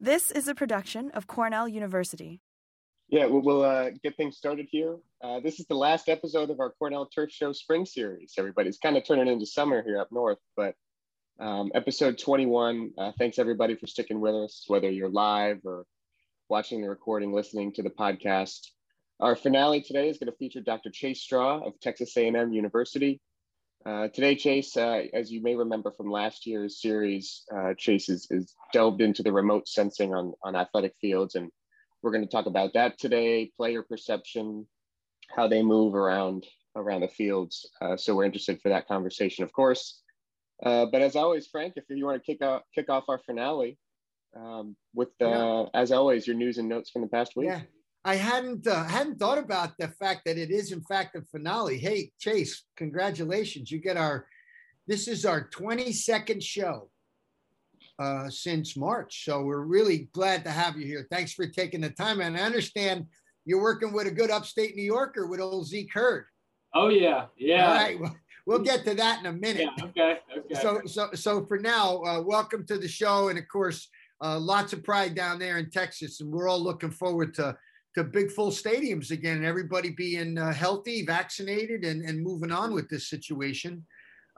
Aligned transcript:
This 0.00 0.30
is 0.30 0.46
a 0.46 0.54
production 0.54 1.10
of 1.10 1.26
Cornell 1.26 1.66
University. 1.66 2.40
Yeah, 3.08 3.26
we'll, 3.26 3.42
we'll 3.42 3.64
uh, 3.64 3.90
get 4.00 4.16
things 4.16 4.36
started 4.36 4.68
here. 4.70 4.96
Uh, 5.20 5.40
this 5.40 5.58
is 5.58 5.66
the 5.66 5.74
last 5.74 6.08
episode 6.08 6.50
of 6.50 6.60
our 6.60 6.70
Cornell 6.70 7.06
Turf 7.06 7.32
Show 7.32 7.52
Spring 7.52 7.84
Series. 7.84 8.34
Everybody's 8.38 8.78
kind 8.78 8.96
of 8.96 9.04
turning 9.04 9.26
into 9.26 9.44
summer 9.44 9.82
here 9.82 9.98
up 9.98 10.12
north, 10.12 10.38
but 10.56 10.76
um, 11.40 11.72
episode 11.74 12.16
21. 12.16 12.92
Uh, 12.96 13.10
thanks 13.18 13.40
everybody 13.40 13.74
for 13.74 13.88
sticking 13.88 14.20
with 14.20 14.36
us, 14.36 14.66
whether 14.68 14.88
you're 14.88 15.08
live 15.08 15.58
or 15.64 15.84
watching 16.48 16.80
the 16.80 16.88
recording, 16.88 17.32
listening 17.32 17.72
to 17.72 17.82
the 17.82 17.90
podcast. 17.90 18.68
Our 19.18 19.34
finale 19.34 19.82
today 19.82 20.08
is 20.08 20.18
going 20.18 20.30
to 20.30 20.38
feature 20.38 20.60
Dr. 20.60 20.90
Chase 20.90 21.22
Straw 21.22 21.66
of 21.66 21.72
Texas 21.80 22.16
A&M 22.16 22.52
University. 22.52 23.20
Uh, 23.86 24.08
today, 24.08 24.34
Chase, 24.34 24.76
uh, 24.76 25.04
as 25.14 25.30
you 25.30 25.40
may 25.42 25.54
remember 25.54 25.92
from 25.92 26.10
last 26.10 26.46
year's 26.46 26.80
series, 26.80 27.44
uh, 27.54 27.74
Chase 27.76 28.08
is, 28.08 28.26
is, 28.30 28.54
delved 28.72 29.00
into 29.00 29.22
the 29.22 29.32
remote 29.32 29.66
sensing 29.66 30.12
on, 30.12 30.34
on 30.42 30.54
athletic 30.54 30.94
fields. 31.00 31.36
And 31.36 31.50
we're 32.02 32.10
going 32.10 32.24
to 32.24 32.30
talk 32.30 32.46
about 32.46 32.74
that 32.74 32.98
today, 32.98 33.50
player 33.56 33.82
perception, 33.82 34.66
how 35.34 35.48
they 35.48 35.62
move 35.62 35.94
around 35.94 36.46
around 36.76 37.00
the 37.00 37.08
fields. 37.08 37.68
Uh, 37.80 37.96
so 37.96 38.14
we're 38.14 38.24
interested 38.24 38.60
for 38.60 38.68
that 38.68 38.86
conversation, 38.86 39.42
of 39.42 39.52
course. 39.52 40.02
Uh, 40.62 40.86
but 40.92 41.02
as 41.02 41.16
always, 41.16 41.46
Frank, 41.46 41.74
if 41.76 41.84
you 41.88 42.04
want 42.04 42.22
to 42.22 42.32
kick 42.32 42.44
off, 42.44 42.62
kick 42.74 42.90
off 42.90 43.04
our 43.08 43.18
finale 43.18 43.78
um, 44.36 44.76
with, 44.94 45.08
yeah. 45.20 45.64
as 45.74 45.92
always, 45.92 46.26
your 46.26 46.36
news 46.36 46.58
and 46.58 46.68
notes 46.68 46.90
from 46.90 47.02
the 47.02 47.08
past 47.08 47.36
week. 47.36 47.48
Yeah. 47.48 47.60
I 48.04 48.14
hadn't 48.14 48.66
uh, 48.66 48.84
hadn't 48.84 49.18
thought 49.18 49.38
about 49.38 49.76
the 49.78 49.88
fact 49.88 50.22
that 50.26 50.38
it 50.38 50.50
is 50.50 50.72
in 50.72 50.80
fact 50.82 51.16
a 51.16 51.22
finale. 51.22 51.78
Hey, 51.78 52.12
Chase, 52.18 52.64
congratulations! 52.76 53.70
You 53.70 53.78
get 53.78 53.96
our 53.96 54.26
this 54.86 55.08
is 55.08 55.26
our 55.26 55.48
22nd 55.50 56.42
show 56.42 56.90
uh, 57.98 58.30
since 58.30 58.76
March, 58.76 59.24
so 59.24 59.42
we're 59.42 59.60
really 59.60 60.08
glad 60.12 60.44
to 60.44 60.50
have 60.50 60.78
you 60.78 60.86
here. 60.86 61.06
Thanks 61.10 61.32
for 61.32 61.46
taking 61.46 61.80
the 61.80 61.90
time, 61.90 62.20
and 62.20 62.36
I 62.36 62.40
understand 62.40 63.06
you're 63.44 63.62
working 63.62 63.92
with 63.92 64.06
a 64.06 64.12
good 64.12 64.30
upstate 64.30 64.76
New 64.76 64.82
Yorker 64.82 65.26
with 65.26 65.40
old 65.40 65.66
Zeke 65.66 65.92
Hurd. 65.92 66.26
Oh 66.74 66.88
yeah, 66.88 67.26
yeah. 67.36 67.68
All 67.68 67.74
right, 67.74 68.00
well, 68.00 68.16
we'll 68.46 68.58
get 68.60 68.84
to 68.84 68.94
that 68.94 69.20
in 69.20 69.26
a 69.26 69.32
minute. 69.32 69.68
Yeah, 69.76 69.84
okay, 69.86 70.18
okay. 70.38 70.54
So 70.54 70.82
so 70.86 71.08
so 71.14 71.44
for 71.46 71.58
now, 71.58 72.00
uh, 72.04 72.22
welcome 72.22 72.64
to 72.66 72.78
the 72.78 72.88
show, 72.88 73.28
and 73.28 73.38
of 73.38 73.48
course. 73.48 73.88
Uh, 74.20 74.36
lots 74.36 74.72
of 74.72 74.82
pride 74.82 75.14
down 75.14 75.38
there 75.38 75.58
in 75.58 75.70
Texas, 75.70 76.20
and 76.20 76.32
we're 76.32 76.48
all 76.48 76.58
looking 76.58 76.90
forward 76.90 77.32
to 77.32 77.56
to 77.98 78.04
big 78.04 78.30
full 78.30 78.50
stadiums 78.50 79.10
again 79.10 79.38
and 79.38 79.46
everybody 79.46 79.90
being 79.90 80.38
uh, 80.38 80.52
healthy, 80.52 81.04
vaccinated, 81.04 81.84
and, 81.84 82.02
and 82.02 82.22
moving 82.22 82.52
on 82.52 82.72
with 82.72 82.88
this 82.88 83.10
situation. 83.10 83.84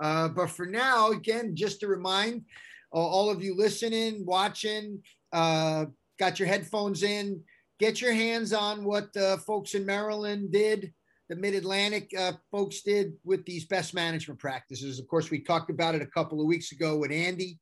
Uh, 0.02 0.28
but 0.28 0.48
for 0.48 0.64
now, 0.64 1.10
again, 1.10 1.54
just 1.54 1.78
to 1.80 1.86
remind 1.86 2.42
all 2.90 3.28
of 3.30 3.42
you 3.42 3.54
listening, 3.54 4.24
watching, 4.24 5.00
uh, 5.32 5.84
got 6.18 6.38
your 6.38 6.48
headphones 6.48 7.02
in, 7.02 7.40
get 7.78 8.00
your 8.00 8.12
hands 8.12 8.52
on 8.52 8.82
what 8.82 9.12
the 9.12 9.38
folks 9.46 9.74
in 9.74 9.84
Maryland 9.84 10.50
did, 10.50 10.92
the 11.28 11.36
Mid 11.36 11.54
Atlantic 11.54 12.10
uh, 12.18 12.32
folks 12.50 12.80
did 12.80 13.12
with 13.24 13.44
these 13.44 13.66
best 13.66 13.94
management 13.94 14.40
practices. 14.40 14.98
Of 14.98 15.06
course, 15.06 15.30
we 15.30 15.40
talked 15.40 15.70
about 15.70 15.94
it 15.94 16.02
a 16.02 16.06
couple 16.06 16.40
of 16.40 16.46
weeks 16.46 16.72
ago 16.72 16.96
with 16.96 17.12
Andy 17.12 17.58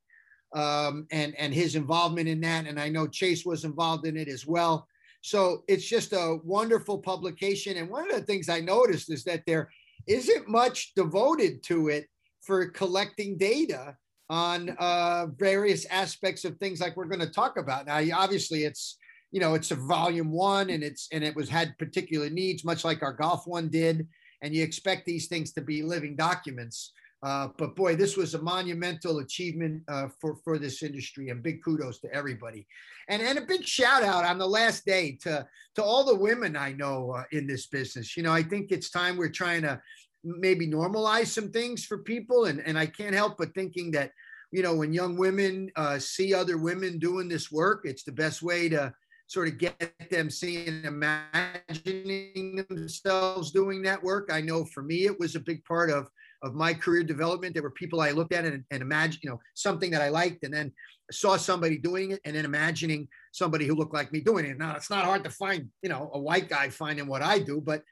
um, 0.54 1.06
and, 1.10 1.34
and 1.36 1.52
his 1.52 1.74
involvement 1.74 2.28
in 2.28 2.40
that. 2.42 2.66
And 2.66 2.80
I 2.80 2.88
know 2.88 3.06
Chase 3.06 3.44
was 3.44 3.64
involved 3.64 4.06
in 4.06 4.16
it 4.16 4.28
as 4.28 4.46
well. 4.46 4.86
So 5.20 5.64
it's 5.68 5.86
just 5.86 6.12
a 6.12 6.38
wonderful 6.44 6.98
publication. 6.98 7.76
And 7.76 7.90
one 7.90 8.10
of 8.10 8.16
the 8.16 8.24
things 8.24 8.48
I 8.48 8.60
noticed 8.60 9.10
is 9.10 9.24
that 9.24 9.42
there 9.46 9.70
isn't 10.06 10.48
much 10.48 10.94
devoted 10.94 11.62
to 11.64 11.88
it 11.88 12.06
for 12.42 12.70
collecting 12.70 13.36
data 13.36 13.96
on 14.30 14.70
uh, 14.78 15.26
various 15.38 15.86
aspects 15.86 16.44
of 16.44 16.56
things 16.56 16.80
like 16.80 16.96
we're 16.96 17.06
going 17.06 17.20
to 17.20 17.30
talk 17.30 17.56
about. 17.56 17.86
Now, 17.86 18.00
obviously, 18.14 18.64
it's 18.64 18.96
you 19.30 19.40
know 19.40 19.54
it's 19.54 19.70
a 19.70 19.76
volume 19.76 20.30
one, 20.30 20.70
and 20.70 20.82
it's 20.82 21.08
and 21.12 21.24
it 21.24 21.34
was 21.34 21.48
had 21.48 21.76
particular 21.78 22.30
needs, 22.30 22.64
much 22.64 22.84
like 22.84 23.02
our 23.02 23.12
golf 23.12 23.46
one 23.46 23.68
did. 23.68 24.06
And 24.40 24.54
you 24.54 24.62
expect 24.62 25.04
these 25.04 25.26
things 25.26 25.52
to 25.54 25.60
be 25.60 25.82
living 25.82 26.14
documents. 26.14 26.92
Uh, 27.22 27.48
but 27.58 27.74
boy, 27.74 27.96
this 27.96 28.16
was 28.16 28.34
a 28.34 28.42
monumental 28.42 29.18
achievement 29.18 29.82
uh, 29.88 30.06
for 30.20 30.36
for 30.44 30.56
this 30.56 30.82
industry, 30.84 31.30
and 31.30 31.42
big 31.42 31.62
kudos 31.64 31.98
to 32.00 32.12
everybody, 32.14 32.66
and 33.08 33.20
and 33.20 33.38
a 33.38 33.42
big 33.42 33.64
shout 33.64 34.04
out 34.04 34.24
on 34.24 34.38
the 34.38 34.46
last 34.46 34.86
day 34.86 35.18
to 35.22 35.44
to 35.74 35.82
all 35.82 36.04
the 36.04 36.14
women 36.14 36.56
I 36.56 36.72
know 36.72 37.10
uh, 37.10 37.24
in 37.32 37.46
this 37.46 37.66
business. 37.66 38.16
You 38.16 38.22
know, 38.22 38.32
I 38.32 38.44
think 38.44 38.70
it's 38.70 38.90
time 38.90 39.16
we're 39.16 39.30
trying 39.30 39.62
to 39.62 39.80
maybe 40.22 40.68
normalize 40.68 41.26
some 41.26 41.50
things 41.50 41.84
for 41.84 41.98
people, 41.98 42.44
and 42.44 42.60
and 42.60 42.78
I 42.78 42.86
can't 42.86 43.14
help 43.14 43.36
but 43.36 43.52
thinking 43.52 43.90
that 43.92 44.12
you 44.52 44.62
know 44.62 44.76
when 44.76 44.92
young 44.92 45.16
women 45.16 45.70
uh, 45.74 45.98
see 45.98 46.32
other 46.32 46.56
women 46.56 47.00
doing 47.00 47.28
this 47.28 47.50
work, 47.50 47.80
it's 47.84 48.04
the 48.04 48.12
best 48.12 48.42
way 48.42 48.68
to 48.68 48.94
sort 49.26 49.48
of 49.48 49.58
get 49.58 49.92
them 50.08 50.30
seeing 50.30 50.68
and 50.68 50.86
imagining 50.86 52.64
themselves 52.68 53.50
doing 53.50 53.82
that 53.82 54.02
work. 54.02 54.30
I 54.32 54.40
know 54.40 54.64
for 54.64 54.82
me, 54.82 55.04
it 55.04 55.18
was 55.18 55.34
a 55.34 55.40
big 55.40 55.64
part 55.64 55.90
of 55.90 56.08
of 56.42 56.54
my 56.54 56.74
career 56.74 57.02
development. 57.02 57.54
There 57.54 57.62
were 57.62 57.70
people 57.70 58.00
I 58.00 58.10
looked 58.10 58.32
at 58.32 58.44
and, 58.44 58.64
and 58.70 58.82
imagined, 58.82 59.22
you 59.22 59.30
know, 59.30 59.40
something 59.54 59.90
that 59.90 60.02
I 60.02 60.08
liked, 60.08 60.44
and 60.44 60.52
then 60.52 60.72
saw 61.10 61.36
somebody 61.36 61.78
doing 61.78 62.12
it, 62.12 62.20
and 62.24 62.36
then 62.36 62.44
imagining 62.44 63.08
somebody 63.32 63.66
who 63.66 63.74
looked 63.74 63.94
like 63.94 64.12
me 64.12 64.20
doing 64.20 64.44
it. 64.44 64.58
Now 64.58 64.76
it's 64.76 64.90
not 64.90 65.04
hard 65.04 65.24
to 65.24 65.30
find, 65.30 65.68
you 65.82 65.88
know, 65.88 66.10
a 66.14 66.18
white 66.18 66.48
guy 66.48 66.68
finding 66.68 67.06
what 67.06 67.22
I 67.22 67.38
do, 67.38 67.60
but 67.60 67.82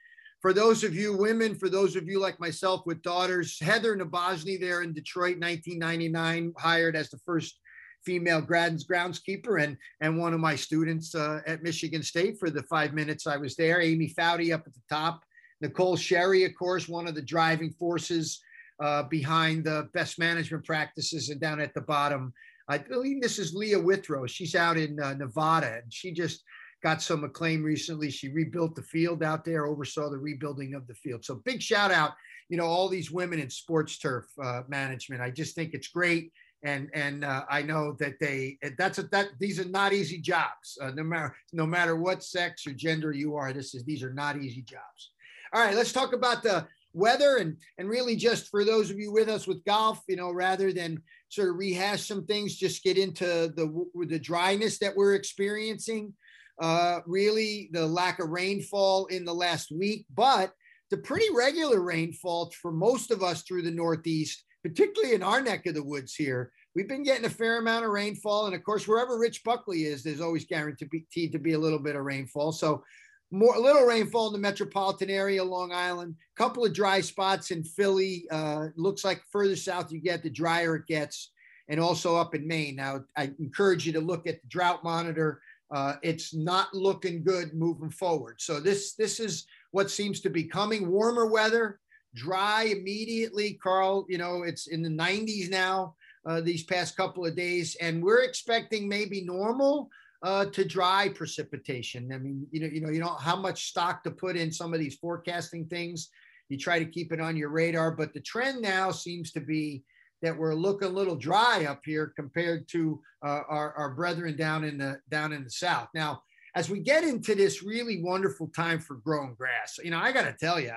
for 0.41 0.53
those 0.53 0.83
of 0.83 0.93
you 0.93 1.17
women, 1.17 1.55
for 1.55 1.67
those 1.67 1.95
of 1.95 2.07
you 2.07 2.19
like 2.19 2.39
myself 2.39 2.83
with 2.85 3.01
daughters, 3.01 3.59
Heather 3.59 3.97
Nabozny 3.97 4.59
there 4.59 4.83
in 4.83 4.93
Detroit, 4.93 5.39
1999, 5.39 6.53
hired 6.57 6.95
as 6.95 7.09
the 7.09 7.17
first 7.25 7.59
female 8.05 8.39
grounds 8.39 8.85
groundskeeper 8.85 9.61
and 9.61 9.75
and 9.99 10.17
one 10.17 10.33
of 10.33 10.39
my 10.39 10.55
students 10.55 11.15
uh, 11.15 11.41
at 11.47 11.63
Michigan 11.63 12.03
State 12.03 12.39
for 12.39 12.49
the 12.49 12.63
five 12.63 12.93
minutes 12.93 13.27
I 13.27 13.37
was 13.37 13.55
there. 13.55 13.81
Amy 13.81 14.13
Fouty 14.17 14.53
up 14.53 14.63
at 14.65 14.73
the 14.73 14.81
top, 14.89 15.23
Nicole 15.61 15.95
Sherry, 15.95 16.43
of 16.43 16.55
course, 16.55 16.87
one 16.87 17.07
of 17.07 17.15
the 17.15 17.21
driving 17.21 17.71
forces 17.71 18.39
uh, 18.79 19.03
behind 19.03 19.63
the 19.63 19.89
best 19.93 20.19
management 20.19 20.65
practices, 20.65 21.29
and 21.29 21.41
down 21.41 21.59
at 21.59 21.73
the 21.73 21.81
bottom, 21.81 22.33
I 22.69 22.77
believe 22.77 23.21
this 23.21 23.39
is 23.39 23.55
Leah 23.55 23.79
Withrow. 23.79 24.27
She's 24.27 24.55
out 24.55 24.77
in 24.77 24.99
uh, 24.99 25.13
Nevada, 25.13 25.79
and 25.81 25.91
she 25.91 26.11
just 26.11 26.43
got 26.83 27.01
some 27.01 27.23
acclaim 27.23 27.63
recently. 27.63 28.11
She 28.11 28.29
rebuilt 28.29 28.75
the 28.75 28.83
field 28.83 29.23
out 29.23 29.45
there, 29.45 29.65
oversaw 29.65 30.09
the 30.09 30.17
rebuilding 30.17 30.73
of 30.73 30.85
the 30.87 30.93
field. 30.93 31.25
So 31.25 31.35
big 31.35 31.61
shout 31.61 31.91
out, 31.91 32.11
you 32.49 32.57
know, 32.57 32.65
all 32.65 32.87
these 32.87 33.11
women 33.11 33.39
in 33.39 33.49
sports 33.49 33.97
turf 33.97 34.25
uh, 34.43 34.61
management. 34.67 35.21
I 35.21 35.31
just 35.31 35.55
think 35.55 35.73
it's 35.73 35.87
great. 35.87 36.31
And 36.63 36.89
and 36.93 37.23
uh, 37.23 37.45
I 37.49 37.61
know 37.61 37.95
that 37.99 38.19
they 38.19 38.57
that's 38.77 38.97
a, 38.97 39.03
that 39.03 39.27
these 39.39 39.59
are 39.59 39.69
not 39.69 39.93
easy 39.93 40.19
jobs. 40.19 40.77
Uh, 40.81 40.89
no 40.89 41.03
matter 41.03 41.35
no 41.53 41.67
matter 41.67 41.95
what 41.95 42.23
sex 42.23 42.65
or 42.65 42.73
gender 42.73 43.11
you 43.11 43.35
are, 43.35 43.53
this 43.53 43.75
is 43.75 43.83
these 43.83 44.03
are 44.03 44.13
not 44.13 44.37
easy 44.37 44.63
jobs. 44.63 45.11
All 45.53 45.61
right, 45.61 45.75
let's 45.75 45.93
talk 45.93 46.13
about 46.13 46.43
the 46.43 46.67
weather 46.93 47.37
and 47.37 47.57
and 47.77 47.87
really 47.87 48.15
just 48.15 48.49
for 48.49 48.65
those 48.65 48.89
of 48.89 48.97
you 48.97 49.11
with 49.11 49.29
us 49.29 49.47
with 49.47 49.63
golf, 49.65 50.01
you 50.07 50.15
know, 50.15 50.31
rather 50.31 50.73
than 50.73 51.01
sort 51.29 51.49
of 51.49 51.55
rehash 51.55 52.05
some 52.05 52.25
things, 52.25 52.55
just 52.55 52.83
get 52.83 52.97
into 52.97 53.25
the 53.25 53.85
the 54.07 54.19
dryness 54.19 54.79
that 54.79 54.95
we're 54.95 55.15
experiencing. 55.15 56.13
Uh, 56.59 57.01
really, 57.05 57.69
the 57.71 57.85
lack 57.85 58.19
of 58.19 58.29
rainfall 58.29 59.05
in 59.07 59.23
the 59.23 59.33
last 59.33 59.71
week, 59.71 60.05
but 60.15 60.51
the 60.89 60.97
pretty 60.97 61.27
regular 61.35 61.81
rainfall 61.81 62.51
for 62.61 62.71
most 62.71 63.11
of 63.11 63.21
us 63.21 63.43
through 63.43 63.61
the 63.61 63.71
Northeast, 63.71 64.43
particularly 64.63 65.13
in 65.13 65.21
our 65.21 65.41
neck 65.41 65.67
of 65.67 65.75
the 65.75 65.83
woods 65.83 66.15
here. 66.15 66.51
We've 66.75 66.87
been 66.87 67.03
getting 67.03 67.25
a 67.25 67.29
fair 67.29 67.59
amount 67.59 67.85
of 67.85 67.91
rainfall, 67.91 68.47
and 68.47 68.55
of 68.55 68.63
course, 68.63 68.87
wherever 68.87 69.19
Rich 69.19 69.43
Buckley 69.43 69.83
is, 69.83 70.01
there's 70.01 70.21
always 70.21 70.45
guaranteed 70.45 71.31
to 71.31 71.39
be 71.39 71.53
a 71.53 71.59
little 71.59 71.79
bit 71.79 71.95
of 71.95 72.03
rainfall. 72.03 72.51
So 72.51 72.83
more 73.31 73.57
little 73.57 73.83
rainfall 73.83 74.27
in 74.27 74.33
the 74.33 74.39
metropolitan 74.39 75.09
area, 75.09 75.43
Long 75.43 75.73
Island. 75.73 76.15
A 76.37 76.41
couple 76.41 76.65
of 76.65 76.73
dry 76.73 77.01
spots 77.01 77.51
in 77.51 77.63
Philly. 77.63 78.25
Uh, 78.31 78.67
looks 78.75 79.03
like 79.03 79.21
further 79.31 79.55
south 79.55 79.91
you 79.91 79.99
get, 79.99 80.23
the 80.23 80.29
drier 80.29 80.77
it 80.77 80.87
gets, 80.87 81.31
and 81.67 81.79
also 81.79 82.15
up 82.15 82.35
in 82.35 82.47
Maine. 82.47 82.75
Now, 82.75 83.03
I 83.17 83.31
encourage 83.39 83.85
you 83.85 83.93
to 83.93 83.99
look 83.99 84.27
at 84.27 84.41
the 84.41 84.47
drought 84.47 84.83
monitor. 84.83 85.41
Uh, 85.69 85.95
it's 86.01 86.33
not 86.33 86.73
looking 86.73 87.23
good 87.23 87.53
moving 87.53 87.89
forward. 87.89 88.39
So 88.39 88.61
this 88.61 88.93
this 88.93 89.19
is 89.19 89.45
what 89.71 89.91
seems 89.91 90.21
to 90.21 90.29
be 90.29 90.45
coming. 90.45 90.89
Warmer 90.89 91.27
weather, 91.27 91.79
dry 92.15 92.63
immediately. 92.63 93.59
Carl, 93.61 94.05
you 94.07 94.17
know 94.17 94.43
it's 94.43 94.67
in 94.67 94.81
the 94.81 94.89
90s 94.89 95.49
now. 95.49 95.95
Uh, 96.25 96.41
these 96.41 96.63
past 96.63 96.97
couple 96.97 97.25
of 97.25 97.37
days, 97.37 97.77
and 97.79 98.03
we're 98.03 98.23
expecting 98.23 98.87
maybe 98.87 99.21
normal 99.21 99.89
uh, 100.23 100.45
to 100.45 100.65
dry 100.65 101.09
precipitation. 101.09 102.11
I 102.11 102.17
mean, 102.17 102.47
you 102.51 102.61
know, 102.61 102.67
you 102.67 102.81
know, 102.81 102.89
you 102.89 102.99
know 102.99 103.15
how 103.19 103.35
much 103.35 103.69
stock 103.69 104.03
to 104.03 104.11
put 104.11 104.35
in 104.35 104.51
some 104.51 104.73
of 104.73 104.79
these 104.79 104.95
forecasting 104.95 105.65
things. 105.67 106.09
You 106.49 106.57
try 106.57 106.79
to 106.79 106.85
keep 106.85 107.11
it 107.11 107.19
on 107.19 107.35
your 107.35 107.49
radar, 107.49 107.91
but 107.91 108.13
the 108.13 108.21
trend 108.21 108.61
now 108.61 108.91
seems 108.91 109.31
to 109.33 109.41
be 109.41 109.83
that 110.21 110.35
we're 110.35 110.55
looking 110.55 110.87
a 110.87 110.91
little 110.91 111.15
dry 111.15 111.65
up 111.65 111.81
here 111.85 112.13
compared 112.15 112.67
to 112.69 112.99
uh, 113.23 113.41
our, 113.47 113.73
our 113.73 113.93
brethren 113.93 114.35
down 114.35 114.63
in 114.63 114.77
the 114.77 114.99
down 115.09 115.33
in 115.33 115.43
the 115.43 115.49
south. 115.49 115.89
Now, 115.93 116.21
as 116.55 116.69
we 116.69 116.79
get 116.79 117.03
into 117.03 117.35
this 117.35 117.61
really 117.61 118.01
wonderful 118.01 118.47
time 118.47 118.79
for 118.79 118.95
growing 118.95 119.35
grass, 119.35 119.77
you 119.83 119.91
know, 119.91 119.99
I 119.99 120.11
got 120.11 120.23
to 120.23 120.35
tell 120.39 120.59
you, 120.59 120.71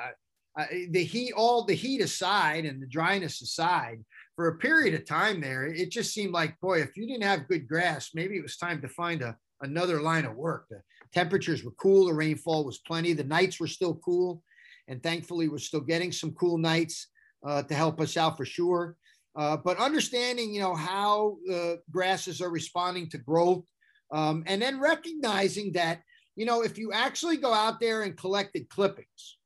uh, 0.58 0.66
the 0.90 1.04
heat, 1.04 1.32
all 1.32 1.64
the 1.64 1.74
heat 1.74 2.00
aside 2.02 2.66
and 2.66 2.82
the 2.82 2.86
dryness 2.86 3.40
aside, 3.40 4.04
for 4.40 4.48
a 4.48 4.56
period 4.56 4.94
of 4.94 5.04
time 5.04 5.38
there, 5.38 5.66
it 5.66 5.90
just 5.90 6.14
seemed 6.14 6.32
like, 6.32 6.58
boy, 6.62 6.80
if 6.80 6.96
you 6.96 7.06
didn't 7.06 7.24
have 7.24 7.46
good 7.46 7.68
grass, 7.68 8.12
maybe 8.14 8.38
it 8.38 8.42
was 8.42 8.56
time 8.56 8.80
to 8.80 8.88
find 8.88 9.20
a, 9.20 9.36
another 9.60 10.00
line 10.00 10.24
of 10.24 10.34
work. 10.34 10.64
The 10.70 10.80
temperatures 11.12 11.62
were 11.62 11.72
cool, 11.72 12.06
the 12.06 12.14
rainfall 12.14 12.64
was 12.64 12.78
plenty, 12.78 13.12
the 13.12 13.22
nights 13.22 13.60
were 13.60 13.66
still 13.66 13.96
cool. 13.96 14.42
And 14.88 15.02
thankfully, 15.02 15.48
we're 15.48 15.58
still 15.58 15.82
getting 15.82 16.10
some 16.10 16.32
cool 16.32 16.56
nights 16.56 17.08
uh, 17.46 17.64
to 17.64 17.74
help 17.74 18.00
us 18.00 18.16
out 18.16 18.38
for 18.38 18.46
sure. 18.46 18.96
Uh, 19.36 19.58
but 19.58 19.76
understanding, 19.76 20.54
you 20.54 20.62
know, 20.62 20.74
how 20.74 21.36
the 21.44 21.82
grasses 21.90 22.40
are 22.40 22.48
responding 22.48 23.10
to 23.10 23.18
growth, 23.18 23.66
um, 24.10 24.42
and 24.46 24.62
then 24.62 24.80
recognizing 24.80 25.70
that, 25.72 26.00
you 26.34 26.46
know, 26.46 26.62
if 26.62 26.78
you 26.78 26.94
actually 26.94 27.36
go 27.36 27.52
out 27.52 27.78
there 27.78 28.04
and 28.04 28.16
collected 28.16 28.70
clippings, 28.70 29.36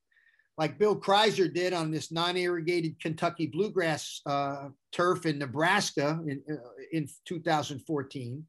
like 0.57 0.79
Bill 0.79 0.99
Kreuser 0.99 1.53
did 1.53 1.73
on 1.73 1.91
this 1.91 2.13
non-irrigated 2.13 3.01
Kentucky 3.01 3.47
bluegrass 3.47 4.21
uh, 4.27 4.69
turf 4.93 5.27
in 5.27 5.39
Nebraska 5.39 6.21
in, 6.27 6.43
uh, 6.51 6.57
in 6.93 7.09
2014, 7.25 8.45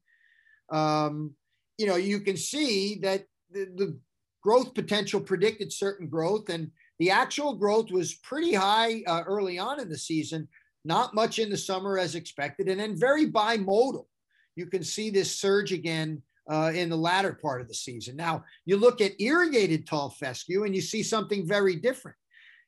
um, 0.70 1.34
you 1.78 1.86
know, 1.86 1.96
you 1.96 2.20
can 2.20 2.36
see 2.36 2.98
that 3.02 3.24
the, 3.50 3.66
the 3.76 3.98
growth 4.42 4.74
potential 4.74 5.20
predicted 5.20 5.72
certain 5.72 6.08
growth, 6.08 6.48
and 6.48 6.70
the 6.98 7.10
actual 7.10 7.54
growth 7.54 7.90
was 7.90 8.14
pretty 8.14 8.54
high 8.54 9.02
uh, 9.06 9.22
early 9.26 9.58
on 9.58 9.80
in 9.80 9.88
the 9.88 9.98
season, 9.98 10.48
not 10.84 11.14
much 11.14 11.38
in 11.38 11.50
the 11.50 11.56
summer 11.56 11.98
as 11.98 12.14
expected, 12.14 12.68
and 12.68 12.80
then 12.80 12.96
very 12.96 13.26
bimodal. 13.30 14.06
You 14.54 14.66
can 14.66 14.84
see 14.84 15.10
this 15.10 15.38
surge 15.38 15.72
again 15.72 16.22
uh, 16.48 16.72
in 16.74 16.88
the 16.88 16.96
latter 16.96 17.32
part 17.32 17.60
of 17.60 17.68
the 17.68 17.74
season. 17.74 18.16
Now, 18.16 18.44
you 18.64 18.76
look 18.76 19.00
at 19.00 19.20
irrigated 19.20 19.86
tall 19.86 20.10
fescue 20.10 20.64
and 20.64 20.74
you 20.74 20.80
see 20.80 21.02
something 21.02 21.46
very 21.46 21.76
different. 21.76 22.16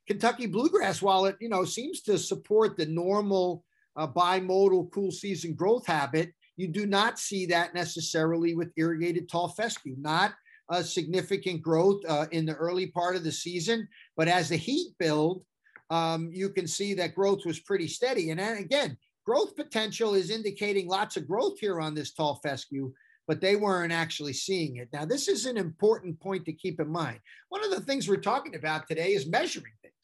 Kentucky 0.06 0.46
bluegrass, 0.46 1.02
while 1.02 1.26
it 1.26 1.36
you 1.40 1.48
know 1.48 1.64
seems 1.64 2.00
to 2.02 2.18
support 2.18 2.76
the 2.76 2.86
normal 2.86 3.64
uh, 3.96 4.06
bimodal 4.06 4.90
cool 4.90 5.10
season 5.10 5.54
growth 5.54 5.86
habit, 5.86 6.32
you 6.56 6.66
do 6.66 6.86
not 6.86 7.18
see 7.18 7.46
that 7.46 7.74
necessarily 7.74 8.54
with 8.54 8.72
irrigated 8.76 9.28
tall 9.28 9.48
fescue. 9.48 9.94
Not 9.98 10.32
a 10.70 10.82
significant 10.82 11.62
growth 11.62 12.02
uh, 12.08 12.26
in 12.30 12.46
the 12.46 12.54
early 12.54 12.86
part 12.88 13.16
of 13.16 13.24
the 13.24 13.32
season, 13.32 13.88
but 14.16 14.28
as 14.28 14.48
the 14.48 14.56
heat 14.56 14.92
build, 14.98 15.44
um, 15.90 16.30
you 16.32 16.50
can 16.50 16.66
see 16.66 16.94
that 16.94 17.14
growth 17.14 17.46
was 17.46 17.60
pretty 17.60 17.88
steady. 17.88 18.30
And 18.30 18.40
again, 18.40 18.96
growth 19.24 19.56
potential 19.56 20.14
is 20.14 20.30
indicating 20.30 20.88
lots 20.88 21.16
of 21.16 21.26
growth 21.26 21.58
here 21.58 21.80
on 21.80 21.94
this 21.94 22.12
tall 22.12 22.40
fescue, 22.42 22.92
but 23.28 23.42
they 23.42 23.56
weren't 23.56 23.92
actually 23.92 24.32
seeing 24.32 24.78
it. 24.78 24.88
Now, 24.90 25.04
this 25.04 25.28
is 25.28 25.44
an 25.44 25.58
important 25.58 26.18
point 26.18 26.46
to 26.46 26.52
keep 26.52 26.80
in 26.80 26.88
mind. 26.88 27.20
One 27.50 27.62
of 27.62 27.70
the 27.70 27.82
things 27.82 28.08
we're 28.08 28.16
talking 28.16 28.56
about 28.56 28.88
today 28.88 29.12
is 29.12 29.28
measuring 29.28 29.74
things. 29.82 29.94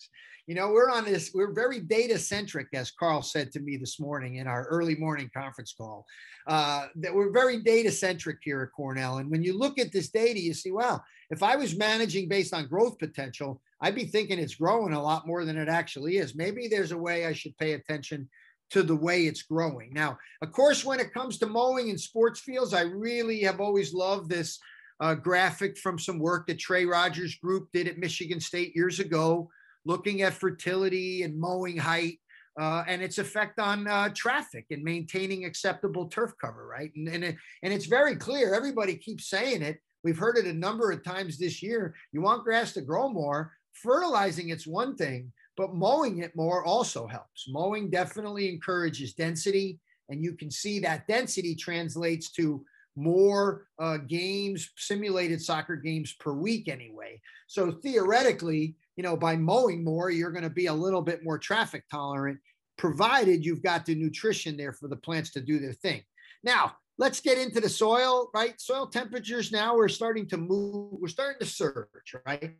You 0.46 0.54
know, 0.54 0.68
we're 0.68 0.90
on 0.90 1.06
this, 1.06 1.30
we're 1.34 1.54
very 1.54 1.80
data 1.80 2.18
centric, 2.18 2.68
as 2.74 2.90
Carl 2.90 3.22
said 3.22 3.50
to 3.52 3.60
me 3.60 3.78
this 3.78 3.98
morning 3.98 4.36
in 4.36 4.46
our 4.46 4.64
early 4.64 4.94
morning 4.94 5.30
conference 5.34 5.72
call, 5.72 6.04
uh, 6.46 6.88
that 6.96 7.14
we're 7.14 7.32
very 7.32 7.62
data 7.62 7.90
centric 7.90 8.36
here 8.42 8.60
at 8.60 8.76
Cornell. 8.76 9.16
And 9.16 9.30
when 9.30 9.42
you 9.42 9.58
look 9.58 9.78
at 9.78 9.90
this 9.90 10.10
data, 10.10 10.38
you 10.38 10.52
see, 10.52 10.70
wow, 10.70 11.00
if 11.30 11.42
I 11.42 11.56
was 11.56 11.78
managing 11.78 12.28
based 12.28 12.52
on 12.52 12.68
growth 12.68 12.98
potential, 12.98 13.62
I'd 13.80 13.94
be 13.94 14.04
thinking 14.04 14.38
it's 14.38 14.56
growing 14.56 14.92
a 14.92 15.02
lot 15.02 15.26
more 15.26 15.46
than 15.46 15.56
it 15.56 15.70
actually 15.70 16.18
is. 16.18 16.34
Maybe 16.34 16.68
there's 16.68 16.92
a 16.92 16.98
way 16.98 17.24
I 17.24 17.32
should 17.32 17.56
pay 17.56 17.72
attention 17.72 18.28
to 18.70 18.82
the 18.82 18.96
way 18.96 19.26
it's 19.26 19.42
growing. 19.42 19.92
Now, 19.92 20.18
of 20.42 20.52
course, 20.52 20.84
when 20.84 21.00
it 21.00 21.12
comes 21.12 21.38
to 21.38 21.46
mowing 21.46 21.90
and 21.90 22.00
sports 22.00 22.40
fields, 22.40 22.74
I 22.74 22.82
really 22.82 23.40
have 23.42 23.60
always 23.60 23.94
loved 23.94 24.30
this 24.30 24.58
uh, 25.00 25.14
graphic 25.14 25.76
from 25.78 25.98
some 25.98 26.18
work 26.18 26.46
that 26.46 26.58
Trey 26.58 26.84
Rogers 26.84 27.36
Group 27.36 27.68
did 27.72 27.88
at 27.88 27.98
Michigan 27.98 28.40
State 28.40 28.74
years 28.74 29.00
ago, 29.00 29.50
looking 29.84 30.22
at 30.22 30.34
fertility 30.34 31.22
and 31.22 31.38
mowing 31.38 31.76
height. 31.76 32.18
Uh, 32.56 32.84
and 32.86 33.02
its 33.02 33.18
effect 33.18 33.58
on 33.58 33.88
uh, 33.88 34.08
traffic 34.14 34.64
and 34.70 34.80
maintaining 34.84 35.44
acceptable 35.44 36.06
turf 36.06 36.32
cover, 36.40 36.68
right? 36.68 36.92
And 36.94 37.08
and, 37.08 37.24
it, 37.24 37.36
and 37.64 37.74
it's 37.74 37.86
very 37.86 38.14
clear. 38.14 38.54
Everybody 38.54 38.96
keeps 38.96 39.28
saying 39.28 39.62
it. 39.62 39.78
We've 40.04 40.16
heard 40.18 40.36
it 40.38 40.46
a 40.46 40.52
number 40.52 40.92
of 40.92 41.02
times 41.02 41.36
this 41.36 41.64
year. 41.64 41.96
You 42.12 42.20
want 42.20 42.44
grass 42.44 42.72
to 42.74 42.80
grow 42.80 43.08
more. 43.08 43.52
Fertilizing 43.72 44.50
it's 44.50 44.68
one 44.68 44.94
thing, 44.94 45.32
but 45.56 45.74
mowing 45.74 46.18
it 46.18 46.34
more 46.34 46.64
also 46.64 47.06
helps. 47.06 47.46
Mowing 47.48 47.90
definitely 47.90 48.48
encourages 48.48 49.14
density, 49.14 49.78
and 50.08 50.22
you 50.22 50.34
can 50.34 50.50
see 50.50 50.78
that 50.80 51.06
density 51.06 51.54
translates 51.54 52.30
to 52.32 52.64
more 52.96 53.66
uh, 53.78 53.96
games, 53.96 54.70
simulated 54.76 55.42
soccer 55.42 55.76
games 55.76 56.12
per 56.14 56.32
week 56.32 56.68
anyway. 56.68 57.20
So 57.46 57.72
theoretically, 57.72 58.76
you 58.96 59.02
know, 59.02 59.16
by 59.16 59.36
mowing 59.36 59.82
more, 59.82 60.10
you're 60.10 60.30
going 60.30 60.44
to 60.44 60.50
be 60.50 60.66
a 60.66 60.72
little 60.72 61.02
bit 61.02 61.24
more 61.24 61.38
traffic 61.38 61.84
tolerant, 61.90 62.38
provided 62.76 63.44
you've 63.44 63.62
got 63.62 63.84
the 63.86 63.94
nutrition 63.94 64.56
there 64.56 64.72
for 64.72 64.88
the 64.88 64.96
plants 64.96 65.30
to 65.30 65.40
do 65.40 65.58
their 65.58 65.72
thing. 65.72 66.02
Now, 66.44 66.76
let's 66.98 67.20
get 67.20 67.38
into 67.38 67.60
the 67.60 67.68
soil, 67.68 68.30
right? 68.34 68.60
Soil 68.60 68.86
temperatures 68.86 69.50
now 69.50 69.76
we're 69.76 69.88
starting 69.88 70.28
to 70.28 70.36
move, 70.36 70.92
we're 71.00 71.08
starting 71.08 71.40
to 71.40 71.46
surge, 71.46 72.14
right? 72.26 72.52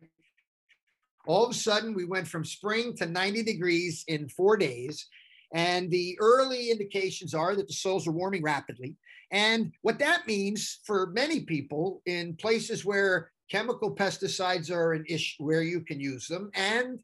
All 1.27 1.45
of 1.45 1.51
a 1.51 1.53
sudden 1.53 1.93
we 1.93 2.05
went 2.05 2.27
from 2.27 2.45
spring 2.45 2.95
to 2.97 3.05
90 3.05 3.43
degrees 3.43 4.03
in 4.07 4.29
four 4.29 4.57
days. 4.57 5.07
And 5.53 5.89
the 5.89 6.17
early 6.19 6.71
indications 6.71 7.33
are 7.33 7.55
that 7.55 7.67
the 7.67 7.73
soils 7.73 8.07
are 8.07 8.11
warming 8.11 8.43
rapidly. 8.43 8.95
And 9.31 9.71
what 9.81 9.99
that 9.99 10.27
means 10.27 10.79
for 10.85 11.07
many 11.07 11.41
people 11.41 12.01
in 12.05 12.35
places 12.35 12.83
where 12.83 13.31
chemical 13.49 13.95
pesticides 13.95 14.71
are 14.71 14.93
an 14.93 15.05
issue, 15.07 15.43
where 15.43 15.61
you 15.61 15.81
can 15.81 15.99
use 15.99 16.27
them, 16.27 16.49
and 16.55 16.99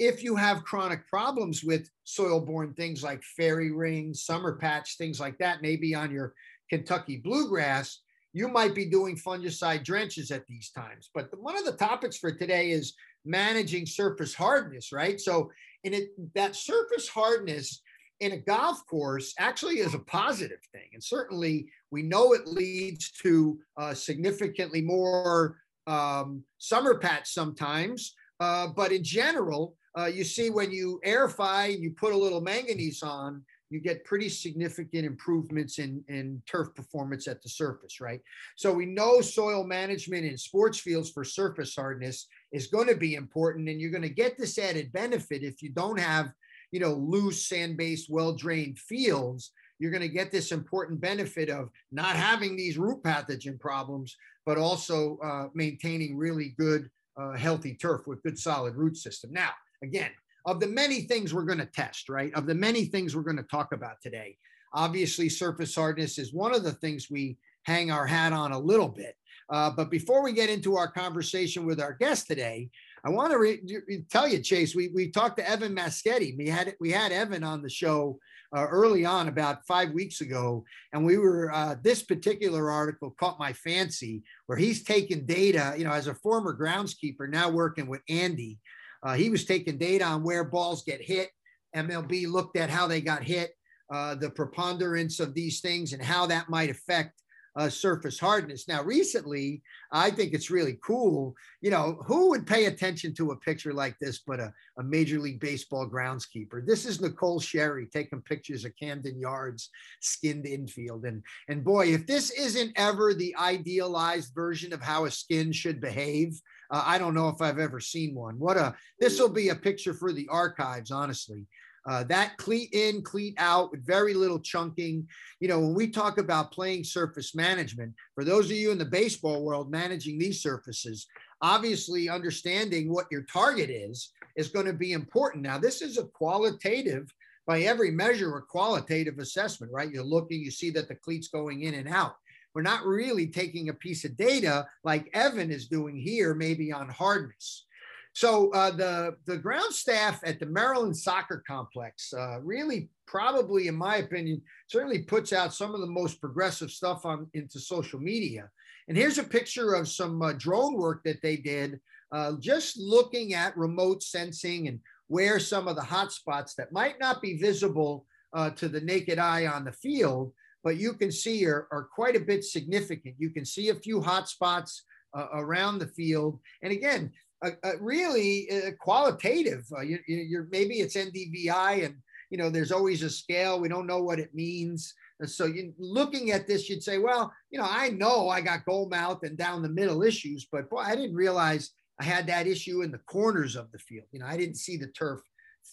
if 0.00 0.24
you 0.24 0.34
have 0.34 0.64
chronic 0.64 1.06
problems 1.08 1.62
with 1.62 1.90
soil-borne 2.04 2.72
things 2.72 3.02
like 3.02 3.22
fairy 3.36 3.70
rings, 3.70 4.24
summer 4.24 4.56
patch, 4.56 4.96
things 4.96 5.20
like 5.20 5.36
that, 5.38 5.60
maybe 5.60 5.94
on 5.94 6.10
your 6.10 6.32
Kentucky 6.70 7.18
bluegrass, 7.18 8.00
you 8.32 8.48
might 8.48 8.74
be 8.74 8.86
doing 8.86 9.14
fungicide 9.14 9.84
drenches 9.84 10.30
at 10.30 10.46
these 10.46 10.70
times. 10.70 11.10
But 11.12 11.28
one 11.38 11.58
of 11.58 11.66
the 11.66 11.72
topics 11.72 12.16
for 12.16 12.32
today 12.32 12.70
is 12.70 12.94
managing 13.24 13.86
surface 13.86 14.34
hardness, 14.34 14.92
right? 14.92 15.20
So 15.20 15.50
and 15.84 15.94
it, 15.94 16.10
that 16.34 16.56
surface 16.56 17.08
hardness 17.08 17.82
in 18.20 18.32
a 18.32 18.36
golf 18.36 18.84
course 18.86 19.32
actually 19.38 19.78
is 19.78 19.94
a 19.94 19.98
positive 19.98 20.60
thing. 20.72 20.88
And 20.92 21.02
certainly 21.02 21.68
we 21.90 22.02
know 22.02 22.34
it 22.34 22.46
leads 22.46 23.10
to 23.22 23.58
uh, 23.78 23.94
significantly 23.94 24.82
more 24.82 25.56
um, 25.86 26.44
summer 26.58 26.98
patch 26.98 27.32
sometimes. 27.32 28.14
Uh, 28.38 28.68
but 28.68 28.92
in 28.92 29.02
general, 29.02 29.74
uh, 29.98 30.06
you 30.06 30.24
see 30.24 30.50
when 30.50 30.70
you 30.70 31.00
aerify, 31.04 31.76
you 31.78 31.92
put 31.92 32.12
a 32.12 32.16
little 32.16 32.40
manganese 32.40 33.02
on, 33.02 33.42
you 33.70 33.80
get 33.80 34.04
pretty 34.04 34.28
significant 34.28 35.06
improvements 35.06 35.78
in, 35.78 36.04
in 36.08 36.42
turf 36.44 36.74
performance 36.74 37.28
at 37.28 37.40
the 37.40 37.48
surface, 37.48 38.00
right? 38.00 38.20
So 38.56 38.72
we 38.72 38.84
know 38.84 39.20
soil 39.20 39.64
management 39.64 40.26
in 40.26 40.36
sports 40.36 40.80
fields 40.80 41.10
for 41.10 41.24
surface 41.24 41.76
hardness 41.76 42.26
is 42.52 42.66
going 42.66 42.88
to 42.88 42.96
be 42.96 43.14
important, 43.14 43.68
and 43.68 43.80
you're 43.80 43.92
going 43.92 44.02
to 44.02 44.08
get 44.08 44.36
this 44.36 44.58
added 44.58 44.92
benefit 44.92 45.44
if 45.44 45.62
you 45.62 45.70
don't 45.70 46.00
have, 46.00 46.32
you 46.72 46.80
know, 46.80 46.94
loose 46.94 47.46
sand-based, 47.46 48.10
well-drained 48.10 48.78
fields. 48.78 49.52
You're 49.78 49.92
going 49.92 50.02
to 50.02 50.08
get 50.08 50.30
this 50.30 50.52
important 50.52 51.00
benefit 51.00 51.48
of 51.48 51.70
not 51.92 52.16
having 52.16 52.56
these 52.56 52.76
root 52.76 53.02
pathogen 53.02 53.58
problems, 53.58 54.16
but 54.44 54.58
also 54.58 55.16
uh, 55.24 55.46
maintaining 55.54 56.16
really 56.16 56.54
good, 56.58 56.90
uh, 57.16 57.32
healthy 57.32 57.74
turf 57.74 58.06
with 58.06 58.22
good 58.22 58.38
solid 58.38 58.74
root 58.74 58.96
system. 58.96 59.32
Now, 59.32 59.50
again, 59.82 60.10
of 60.46 60.60
the 60.60 60.66
many 60.66 61.02
things 61.02 61.32
we're 61.32 61.44
going 61.44 61.58
to 61.58 61.66
test, 61.66 62.08
right? 62.08 62.32
Of 62.34 62.46
the 62.46 62.54
many 62.54 62.86
things 62.86 63.14
we're 63.14 63.22
going 63.22 63.36
to 63.36 63.42
talk 63.44 63.72
about 63.72 64.00
today. 64.02 64.36
Obviously, 64.72 65.28
surface 65.28 65.74
hardness 65.74 66.18
is 66.18 66.32
one 66.32 66.54
of 66.54 66.62
the 66.62 66.72
things 66.72 67.10
we 67.10 67.36
hang 67.64 67.90
our 67.90 68.06
hat 68.06 68.32
on 68.32 68.52
a 68.52 68.58
little 68.58 68.88
bit. 68.88 69.16
Uh, 69.50 69.70
but 69.70 69.90
before 69.90 70.22
we 70.22 70.32
get 70.32 70.48
into 70.48 70.76
our 70.76 70.90
conversation 70.90 71.66
with 71.66 71.80
our 71.80 71.92
guest 71.94 72.26
today, 72.26 72.70
I 73.04 73.10
want 73.10 73.32
to 73.32 73.38
re- 73.38 74.04
tell 74.10 74.28
you, 74.28 74.40
Chase, 74.40 74.74
we, 74.74 74.88
we 74.88 75.10
talked 75.10 75.38
to 75.38 75.48
Evan 75.48 75.74
Mascitti. 75.74 76.34
We 76.36 76.48
had 76.48 76.74
we 76.80 76.90
had 76.90 77.12
Evan 77.12 77.42
on 77.42 77.62
the 77.62 77.70
show 77.70 78.18
uh, 78.54 78.66
early 78.66 79.04
on 79.04 79.28
about 79.28 79.66
five 79.66 79.90
weeks 79.90 80.20
ago, 80.20 80.64
and 80.92 81.04
we 81.04 81.16
were 81.16 81.50
uh, 81.52 81.76
this 81.82 82.02
particular 82.02 82.70
article 82.70 83.10
caught 83.18 83.38
my 83.38 83.52
fancy, 83.52 84.22
where 84.46 84.58
he's 84.58 84.84
taken 84.84 85.24
data. 85.24 85.74
You 85.76 85.84
know, 85.84 85.92
as 85.92 86.08
a 86.08 86.14
former 86.14 86.56
groundskeeper, 86.56 87.28
now 87.28 87.48
working 87.48 87.88
with 87.88 88.02
Andy, 88.08 88.58
uh, 89.02 89.14
he 89.14 89.30
was 89.30 89.44
taking 89.44 89.78
data 89.78 90.04
on 90.04 90.22
where 90.22 90.44
balls 90.44 90.82
get 90.82 91.00
hit. 91.00 91.30
MLB 91.74 92.30
looked 92.30 92.56
at 92.56 92.70
how 92.70 92.86
they 92.86 93.00
got 93.00 93.22
hit, 93.22 93.52
uh, 93.92 94.14
the 94.14 94.30
preponderance 94.30 95.20
of 95.20 95.34
these 95.34 95.60
things, 95.60 95.92
and 95.92 96.02
how 96.02 96.26
that 96.26 96.48
might 96.48 96.70
affect 96.70 97.20
uh, 97.56 97.68
surface 97.68 98.18
hardness. 98.18 98.68
Now, 98.68 98.82
recently, 98.82 99.62
I 99.92 100.10
think 100.10 100.32
it's 100.32 100.50
really 100.50 100.78
cool. 100.84 101.34
You 101.60 101.70
know, 101.70 102.00
who 102.06 102.30
would 102.30 102.46
pay 102.46 102.66
attention 102.66 103.12
to 103.14 103.32
a 103.32 103.36
picture 103.36 103.72
like 103.72 103.98
this 103.98 104.20
but 104.26 104.40
a, 104.40 104.52
a 104.78 104.82
Major 104.82 105.18
League 105.18 105.40
Baseball 105.40 105.88
groundskeeper? 105.88 106.64
This 106.64 106.86
is 106.86 107.00
Nicole 107.00 107.40
Sherry 107.40 107.86
taking 107.86 108.22
pictures 108.22 108.64
of 108.64 108.76
Camden 108.76 109.18
Yards 109.18 109.70
skinned 110.00 110.46
infield. 110.46 111.04
And, 111.04 111.22
and 111.48 111.64
boy, 111.64 111.88
if 111.88 112.06
this 112.06 112.30
isn't 112.30 112.72
ever 112.76 113.14
the 113.14 113.34
idealized 113.36 114.32
version 114.34 114.72
of 114.72 114.80
how 114.80 115.06
a 115.06 115.10
skin 115.10 115.52
should 115.52 115.80
behave, 115.80 116.40
uh, 116.70 116.82
I 116.86 116.98
don't 116.98 117.14
know 117.14 117.28
if 117.28 117.40
I've 117.40 117.58
ever 117.58 117.80
seen 117.80 118.14
one. 118.14 118.38
What 118.38 118.56
a 118.56 118.74
this 118.98 119.18
will 119.18 119.28
be 119.28 119.48
a 119.48 119.54
picture 119.54 119.94
for 119.94 120.12
the 120.12 120.28
archives, 120.28 120.90
honestly. 120.90 121.46
Uh, 121.88 122.04
that 122.04 122.36
cleat 122.36 122.68
in, 122.72 123.02
cleat 123.02 123.34
out 123.38 123.70
with 123.70 123.86
very 123.86 124.12
little 124.12 124.38
chunking. 124.38 125.08
You 125.40 125.48
know, 125.48 125.60
when 125.60 125.74
we 125.74 125.88
talk 125.88 126.18
about 126.18 126.52
playing 126.52 126.84
surface 126.84 127.34
management, 127.34 127.94
for 128.14 128.22
those 128.22 128.46
of 128.46 128.56
you 128.56 128.70
in 128.70 128.78
the 128.78 128.84
baseball 128.84 129.42
world 129.42 129.70
managing 129.70 130.18
these 130.18 130.42
surfaces, 130.42 131.06
obviously 131.40 132.08
understanding 132.08 132.92
what 132.92 133.06
your 133.10 133.22
target 133.22 133.70
is 133.70 134.12
is 134.36 134.48
going 134.48 134.66
to 134.66 134.74
be 134.74 134.92
important. 134.92 135.42
Now, 135.42 135.58
this 135.58 135.80
is 135.80 135.96
a 135.96 136.04
qualitative, 136.04 137.12
by 137.46 137.62
every 137.62 137.90
measure, 137.90 138.36
a 138.36 138.42
qualitative 138.42 139.18
assessment, 139.18 139.72
right? 139.72 139.90
You're 139.90 140.04
looking, 140.04 140.40
you 140.40 140.50
see 140.50 140.70
that 140.70 140.86
the 140.86 140.94
cleat's 140.94 141.28
going 141.28 141.62
in 141.62 141.74
and 141.74 141.88
out. 141.88 142.14
We're 142.54 142.62
not 142.62 142.84
really 142.84 143.26
taking 143.26 143.68
a 143.68 143.74
piece 143.74 144.04
of 144.04 144.16
data 144.16 144.66
like 144.84 145.10
Evan 145.14 145.50
is 145.50 145.68
doing 145.68 145.96
here, 145.96 146.34
maybe 146.34 146.72
on 146.72 146.88
hardness. 146.88 147.66
So 148.12 148.50
uh, 148.52 148.72
the 148.72 149.16
the 149.26 149.38
ground 149.38 149.72
staff 149.72 150.20
at 150.24 150.40
the 150.40 150.46
Maryland 150.46 150.96
Soccer 150.96 151.42
Complex 151.46 152.12
uh, 152.12 152.40
really, 152.42 152.90
probably, 153.06 153.68
in 153.68 153.76
my 153.76 153.96
opinion, 153.96 154.42
certainly 154.66 155.02
puts 155.02 155.32
out 155.32 155.54
some 155.54 155.74
of 155.74 155.80
the 155.80 155.86
most 155.86 156.20
progressive 156.20 156.70
stuff 156.70 157.06
on 157.06 157.28
into 157.34 157.60
social 157.60 158.00
media. 158.00 158.50
And 158.88 158.96
here's 158.96 159.18
a 159.18 159.24
picture 159.24 159.74
of 159.74 159.88
some 159.88 160.20
uh, 160.22 160.32
drone 160.32 160.74
work 160.76 161.04
that 161.04 161.22
they 161.22 161.36
did, 161.36 161.78
uh, 162.10 162.32
just 162.40 162.76
looking 162.78 163.34
at 163.34 163.56
remote 163.56 164.02
sensing 164.02 164.66
and 164.66 164.80
where 165.06 165.38
some 165.38 165.68
of 165.68 165.76
the 165.76 165.82
hot 165.82 166.12
spots 166.12 166.54
that 166.54 166.72
might 166.72 166.98
not 166.98 167.22
be 167.22 167.36
visible 167.36 168.06
uh, 168.32 168.50
to 168.50 168.68
the 168.68 168.80
naked 168.80 169.18
eye 169.18 169.46
on 169.46 169.64
the 169.64 169.72
field, 169.72 170.32
but 170.62 170.76
you 170.76 170.94
can 170.94 171.10
see 171.10 171.46
are, 171.46 171.66
are 171.70 171.88
quite 171.94 172.16
a 172.16 172.20
bit 172.20 172.44
significant. 172.44 173.14
You 173.18 173.30
can 173.30 173.44
see 173.44 173.68
a 173.68 173.74
few 173.74 174.00
hot 174.00 174.28
spots 174.28 174.84
uh, 175.16 175.26
around 175.32 175.78
the 175.78 175.88
field. 175.88 176.38
And 176.62 176.72
again, 176.72 177.12
uh, 177.44 177.50
uh, 177.64 177.72
really 177.80 178.48
qualitative. 178.78 179.64
You, 179.82 179.98
you're 180.06 180.48
maybe 180.50 180.80
it's 180.80 180.96
NDVI, 180.96 181.86
and 181.86 181.96
you 182.28 182.36
know 182.36 182.50
there's 182.50 182.72
always 182.72 183.02
a 183.02 183.10
scale. 183.10 183.58
We 183.58 183.68
don't 183.68 183.86
know 183.86 184.02
what 184.02 184.18
it 184.18 184.34
means. 184.34 184.94
And 185.20 185.30
so 185.30 185.46
you 185.46 185.72
looking 185.78 186.32
at 186.32 186.46
this, 186.46 186.68
you'd 186.68 186.82
say, 186.82 186.98
well, 186.98 187.32
you 187.50 187.58
know, 187.58 187.66
I 187.68 187.90
know 187.90 188.28
I 188.28 188.40
got 188.40 188.66
goal 188.66 188.88
mouth 188.88 189.22
and 189.22 189.36
down 189.36 189.62
the 189.62 189.68
middle 189.68 190.02
issues, 190.02 190.46
but 190.50 190.68
boy, 190.68 190.78
I 190.80 190.94
didn't 190.94 191.16
realize 191.16 191.70
I 191.98 192.04
had 192.04 192.26
that 192.28 192.46
issue 192.46 192.82
in 192.82 192.90
the 192.90 192.98
corners 192.98 193.56
of 193.56 193.70
the 193.72 193.78
field. 193.78 194.06
You 194.12 194.20
know, 194.20 194.26
I 194.26 194.36
didn't 194.36 194.56
see 194.56 194.76
the 194.76 194.88
turf 194.88 195.20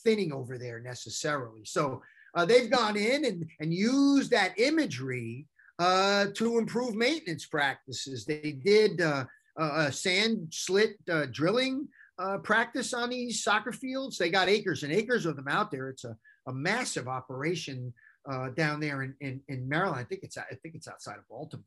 thinning 0.03 0.33
over 0.33 0.57
there 0.57 0.79
necessarily. 0.79 1.63
So 1.63 2.01
uh, 2.37 2.45
they've 2.45 2.69
gone 2.69 2.95
in 2.95 3.25
and, 3.25 3.49
and 3.59 3.73
used 3.73 4.29
that 4.29 4.57
imagery 4.59 5.47
uh, 5.79 6.27
to 6.35 6.59
improve 6.59 6.93
maintenance 6.93 7.47
practices. 7.47 8.25
They 8.25 8.59
did 8.63 9.01
uh, 9.01 9.25
a 9.57 9.91
sand 9.91 10.49
slit 10.51 10.97
uh, 11.11 11.25
drilling 11.31 11.87
uh, 12.19 12.37
practice 12.37 12.93
on 12.93 13.09
these 13.09 13.43
soccer 13.43 13.71
fields. 13.71 14.19
They 14.19 14.29
got 14.29 14.49
acres 14.49 14.83
and 14.83 14.93
acres 14.93 15.25
of 15.25 15.35
them 15.35 15.47
out 15.47 15.71
there. 15.71 15.89
It's 15.89 16.03
a, 16.03 16.15
a 16.45 16.53
massive 16.53 17.07
operation 17.07 17.91
uh, 18.31 18.49
down 18.49 18.79
there 18.79 19.01
in, 19.01 19.15
in, 19.19 19.41
in, 19.47 19.67
Maryland. 19.67 19.99
I 19.99 20.03
think 20.03 20.21
it's 20.21 20.37
I 20.37 20.55
think 20.61 20.75
it's 20.75 20.87
outside 20.87 21.17
of 21.17 21.27
Baltimore. 21.27 21.65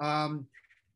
Um, 0.00 0.46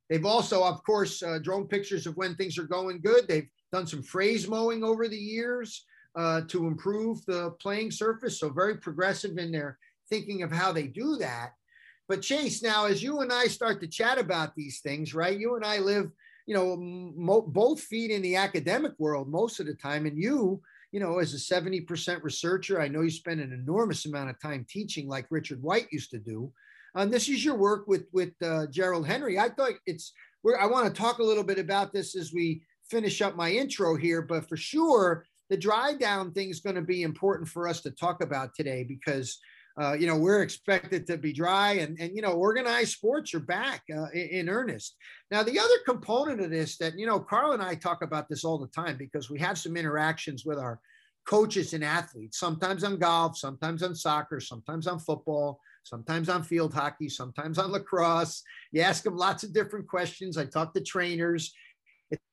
they've 0.08 0.24
also, 0.24 0.64
of 0.64 0.82
course, 0.84 1.22
drone 1.42 1.66
pictures 1.66 2.06
of 2.06 2.16
when 2.16 2.34
things 2.34 2.56
are 2.56 2.64
going 2.64 3.02
good. 3.02 3.28
They've 3.28 3.48
done 3.72 3.86
some 3.86 4.02
fraise 4.02 4.48
mowing 4.48 4.82
over 4.82 5.06
the 5.06 5.18
years 5.18 5.84
uh, 6.14 6.42
to 6.48 6.66
improve 6.66 7.24
the 7.26 7.50
playing 7.60 7.90
surface. 7.90 8.40
So 8.40 8.50
very 8.50 8.76
progressive 8.76 9.38
in 9.38 9.52
their 9.52 9.78
thinking 10.08 10.42
of 10.42 10.52
how 10.52 10.72
they 10.72 10.86
do 10.86 11.16
that. 11.16 11.52
But 12.08 12.22
Chase, 12.22 12.62
now 12.62 12.86
as 12.86 13.02
you 13.02 13.20
and 13.20 13.32
I 13.32 13.46
start 13.46 13.80
to 13.80 13.86
chat 13.86 14.18
about 14.18 14.54
these 14.54 14.80
things, 14.80 15.14
right? 15.14 15.38
You 15.38 15.56
and 15.56 15.64
I 15.64 15.78
live 15.78 16.10
you 16.46 16.54
know, 16.54 16.76
mo- 16.76 17.42
both 17.42 17.80
feet 17.80 18.10
in 18.10 18.22
the 18.22 18.36
academic 18.36 18.92
world 18.98 19.28
most 19.28 19.60
of 19.60 19.66
the 19.66 19.74
time. 19.74 20.06
And 20.06 20.18
you, 20.18 20.60
you 20.90 21.00
know, 21.00 21.18
as 21.18 21.34
a 21.34 21.36
70% 21.36 22.22
researcher, 22.22 22.80
I 22.80 22.88
know 22.88 23.02
you 23.02 23.10
spend 23.10 23.40
an 23.40 23.52
enormous 23.52 24.06
amount 24.06 24.30
of 24.30 24.40
time 24.40 24.66
teaching 24.68 25.08
like 25.08 25.26
Richard 25.30 25.62
White 25.62 25.88
used 25.92 26.10
to 26.10 26.18
do. 26.18 26.52
Um, 26.94 27.10
this 27.10 27.28
is 27.28 27.44
your 27.44 27.54
work 27.54 27.86
with, 27.86 28.06
with 28.12 28.32
uh, 28.42 28.66
Gerald 28.66 29.06
Henry. 29.06 29.38
I 29.38 29.48
thought 29.48 29.72
it's, 29.86 30.12
where 30.42 30.60
I 30.60 30.66
want 30.66 30.92
to 30.92 31.00
talk 31.00 31.18
a 31.18 31.24
little 31.24 31.44
bit 31.44 31.58
about 31.58 31.92
this 31.92 32.16
as 32.16 32.32
we 32.32 32.62
finish 32.90 33.22
up 33.22 33.36
my 33.36 33.50
intro 33.50 33.96
here, 33.96 34.20
but 34.20 34.48
for 34.48 34.56
sure, 34.56 35.24
the 35.52 35.58
dry 35.58 35.92
down 35.92 36.32
thing 36.32 36.48
is 36.48 36.60
going 36.60 36.76
to 36.76 36.80
be 36.80 37.02
important 37.02 37.46
for 37.46 37.68
us 37.68 37.82
to 37.82 37.90
talk 37.90 38.22
about 38.22 38.54
today 38.54 38.84
because 38.84 39.38
uh, 39.80 39.92
you 39.92 40.06
know, 40.06 40.16
we're 40.16 40.42
expected 40.42 41.06
to 41.06 41.18
be 41.18 41.32
dry 41.32 41.72
and, 41.72 41.98
and 42.00 42.14
you 42.14 42.22
know, 42.22 42.32
organized 42.32 42.92
sports 42.92 43.34
are 43.34 43.40
back 43.40 43.82
uh, 43.94 44.06
in, 44.12 44.28
in, 44.28 44.48
earnest. 44.48 44.96
Now, 45.30 45.42
the 45.42 45.58
other 45.58 45.74
component 45.86 46.42
of 46.42 46.50
this 46.50 46.76
that, 46.78 46.98
you 46.98 47.06
know, 47.06 47.18
Carl 47.18 47.52
and 47.52 47.62
I 47.62 47.74
talk 47.74 48.02
about 48.02 48.28
this 48.28 48.44
all 48.44 48.58
the 48.58 48.66
time 48.66 48.96
because 48.98 49.30
we 49.30 49.38
have 49.40 49.58
some 49.58 49.76
interactions 49.76 50.44
with 50.44 50.58
our 50.58 50.78
coaches 51.26 51.72
and 51.72 51.84
athletes, 51.84 52.38
sometimes 52.38 52.84
on 52.84 52.98
golf, 52.98 53.38
sometimes 53.38 53.82
on 53.82 53.94
soccer, 53.94 54.40
sometimes 54.40 54.86
on 54.86 54.98
football, 54.98 55.58
sometimes 55.84 56.28
on 56.28 56.42
field 56.42 56.74
hockey, 56.74 57.08
sometimes 57.08 57.58
on 57.58 57.72
lacrosse. 57.72 58.42
You 58.72 58.82
ask 58.82 59.04
them 59.04 59.16
lots 59.16 59.42
of 59.42 59.54
different 59.54 59.86
questions. 59.86 60.36
I 60.36 60.44
talk 60.44 60.74
to 60.74 60.82
trainers. 60.82 61.54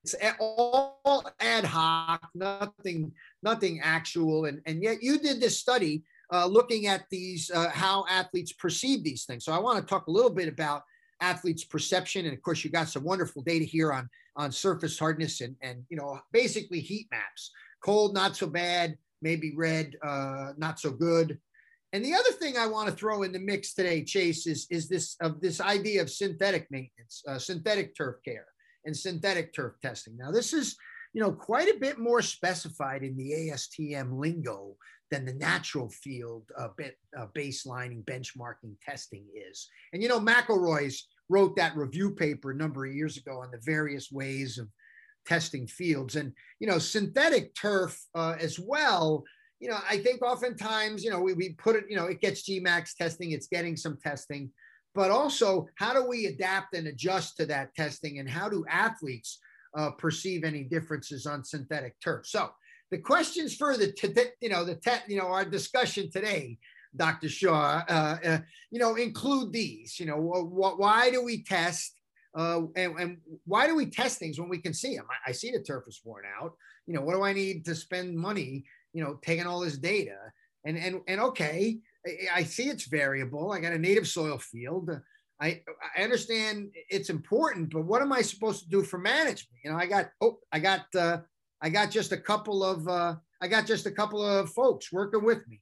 It's 0.04 0.16
all 0.40 1.24
ad 1.40 1.66
hoc, 1.66 2.28
nothing, 2.34 3.12
nothing 3.44 3.82
actual. 3.84 4.46
And, 4.46 4.62
and 4.66 4.84
yet 4.84 5.02
you 5.02 5.20
did 5.20 5.40
this 5.40 5.58
study 5.58 6.04
uh, 6.32 6.46
looking 6.46 6.88
at 6.88 7.06
these, 7.10 7.50
uh, 7.52 7.70
how 7.70 8.06
athletes 8.10 8.54
perceive 8.54 9.04
these 9.04 9.26
things. 9.26 9.46
So 9.46 9.52
I 9.52 9.60
want 9.60 9.80
to 9.80 9.86
talk 9.86 10.08
a 10.08 10.12
little 10.12 10.30
bit 10.30 10.48
about 10.48 10.84
athletes' 11.22 11.64
perception, 11.64 12.26
and 12.26 12.34
of 12.34 12.42
course, 12.42 12.64
you 12.64 12.70
got 12.70 12.90
some 12.90 13.04
wonderful 13.04 13.42
data 13.42 13.66
here 13.66 13.92
on 13.92 14.10
on 14.36 14.52
surface 14.52 14.98
hardness 14.98 15.42
and 15.42 15.56
and 15.62 15.84
you 15.90 15.98
know 15.98 16.20
basically 16.32 16.80
heat 16.80 17.08
maps. 17.12 17.52
Cold, 17.84 18.14
not 18.14 18.36
so 18.36 18.48
bad. 18.48 18.98
Maybe 19.22 19.54
red, 19.56 19.96
uh, 20.06 20.54
not 20.58 20.80
so 20.80 20.92
good. 20.92 21.38
And 21.92 22.06
the 22.06 22.14
other 22.14 22.32
thing 22.32 22.56
I 22.58 22.68
want 22.68 22.88
to 22.88 22.96
throw 22.96 23.24
in 23.24 23.32
the 23.32 23.40
mix 23.40 23.74
today, 23.74 24.04
Chase, 24.04 24.48
is 24.48 24.68
is 24.70 24.88
this 24.88 25.16
of 25.22 25.42
this 25.42 25.60
idea 25.60 26.02
of 26.02 26.10
synthetic 26.10 26.70
maintenance, 26.72 27.24
uh, 27.28 27.40
synthetic 27.40 27.96
turf 27.96 28.18
care, 28.24 28.48
and 28.86 28.96
synthetic 28.96 29.54
turf 29.54 29.74
testing. 29.82 30.18
Now, 30.18 30.32
this 30.32 30.54
is 30.54 30.76
you 31.14 31.22
know 31.22 31.32
quite 31.32 31.68
a 31.68 31.80
bit 31.80 32.00
more 32.00 32.22
specified 32.22 33.04
in 33.04 33.18
the 33.18 33.32
ASTM 33.32 34.20
lingo 34.20 34.76
than 35.12 35.26
the 35.26 35.34
natural 35.34 35.90
field 35.90 36.44
uh, 36.58 36.70
bit, 36.78 36.98
uh, 37.18 37.28
baselining, 37.36 38.04
benchmarking 38.06 38.76
testing 38.84 39.26
is. 39.50 39.68
And 39.94 40.02
you 40.02 40.10
know, 40.10 40.20
McElroy's 40.20 41.08
wrote 41.30 41.56
that 41.56 41.76
review 41.76 42.12
paper 42.12 42.52
a 42.52 42.56
number 42.56 42.86
of 42.86 42.94
years 42.94 43.18
ago 43.18 43.42
on 43.42 43.52
the 43.52 43.60
various 43.64 44.12
ways 44.12 44.58
of 44.58 44.68
testing 45.26 45.68
fields. 45.68 46.16
And 46.16 46.34
you 46.60 46.68
know, 46.68 46.80
synthetic 46.80 47.56
turf 47.56 48.00
uh, 48.16 48.36
as 48.40 48.60
well. 48.60 49.24
You 49.60 49.70
know, 49.70 49.80
I 49.90 49.98
think 49.98 50.22
oftentimes, 50.22 51.04
you 51.04 51.10
know, 51.10 51.20
we, 51.20 51.34
we 51.34 51.50
put 51.54 51.76
it, 51.76 51.84
you 51.90 51.98
know, 51.98 52.06
it 52.06 52.22
gets 52.22 52.50
GMAX 52.50 52.96
testing, 52.96 53.32
it's 53.32 53.48
getting 53.48 53.76
some 53.76 53.98
testing, 54.02 54.52
but 54.96 55.12
also 55.12 55.68
how 55.76 55.94
do 55.94 56.08
we 56.08 56.26
adapt 56.26 56.76
and 56.76 56.88
adjust 56.88 57.38
to 57.38 57.46
that 57.46 57.74
testing 57.76 58.20
and 58.20 58.30
how 58.30 58.50
do 58.50 58.66
athletes 58.70 59.40
uh, 59.78 59.92
perceive 59.92 60.44
any 60.44 60.64
differences 60.64 61.26
on 61.26 61.44
synthetic 61.44 61.96
turf? 62.02 62.26
So 62.26 62.50
the 62.92 62.98
questions 62.98 63.56
for 63.56 63.78
the 63.78 63.94
you 64.42 64.50
know 64.50 64.64
the 64.64 64.76
te- 64.76 65.06
you 65.08 65.18
know 65.18 65.28
our 65.28 65.46
discussion 65.46 66.10
today 66.12 66.58
dr 66.96 67.30
straw 67.30 67.84
uh, 67.88 68.18
uh, 68.26 68.40
you 68.72 68.80
know 68.80 68.96
include 68.96 69.54
these 69.54 70.00
you 70.00 70.06
know 70.06 70.18
wh- 70.18 70.80
why 70.80 71.10
do 71.12 71.24
we 71.24 71.44
test 71.44 71.96
uh, 72.38 72.62
and, 72.76 73.00
and, 73.00 73.18
why 73.46 73.66
do 73.66 73.76
we 73.76 73.88
test 73.88 74.20
things 74.20 74.40
when 74.40 74.50
we 74.50 74.60
can 74.60 74.74
see 74.74 74.96
them 74.96 75.06
I, 75.10 75.30
I, 75.30 75.34
see 75.34 75.52
the 75.52 75.64
turf 75.64 75.86
is 75.88 76.00
worn 76.06 76.26
out. 76.40 76.54
You 76.86 76.94
know 76.94 77.02
what 77.02 77.16
do 77.16 77.24
i 77.24 77.34
need 77.34 77.66
to 77.66 77.74
spend 77.74 78.16
money 78.16 78.66
you 78.94 79.04
know 79.04 79.20
taking 79.24 79.48
all 79.48 79.62
this 79.62 79.78
data? 79.78 80.18
And 80.66 80.78
and 80.78 81.02
and 81.08 81.22
okay 81.22 81.80
I, 82.34 82.44
see 82.44 82.70
it's 82.70 82.86
variable 82.86 83.52
i 83.52 83.60
got 83.60 83.74
a 83.74 83.80
native 83.80 84.08
soil 84.08 84.38
field 84.38 84.90
I, 85.42 85.62
I 85.98 86.04
understand 86.04 86.72
it's 86.90 87.10
important, 87.10 87.72
but 87.72 87.86
what 87.86 88.02
am 88.02 88.12
I 88.12 88.22
supposed 88.22 88.62
to 88.64 88.70
do 88.70 88.84
for 88.84 88.98
management? 88.98 89.60
You 89.64 89.72
know, 89.72 89.78
I 89.78 89.86
got 89.86 90.10
oh, 90.20 90.40
I 90.52 90.60
got 90.60 90.94
uh, 90.94 91.20
I 91.62 91.70
got 91.70 91.92
just 91.92 92.12
a 92.12 92.18
couple 92.18 92.62
of 92.62 92.88
uh, 92.88 93.16
I 93.42 93.48
got 93.48 93.66
just 93.66 93.86
a 93.86 93.92
couple 93.92 94.22
of 94.22 94.50
folks 94.52 94.92
working 94.92 95.24
with 95.24 95.48
me. 95.48 95.62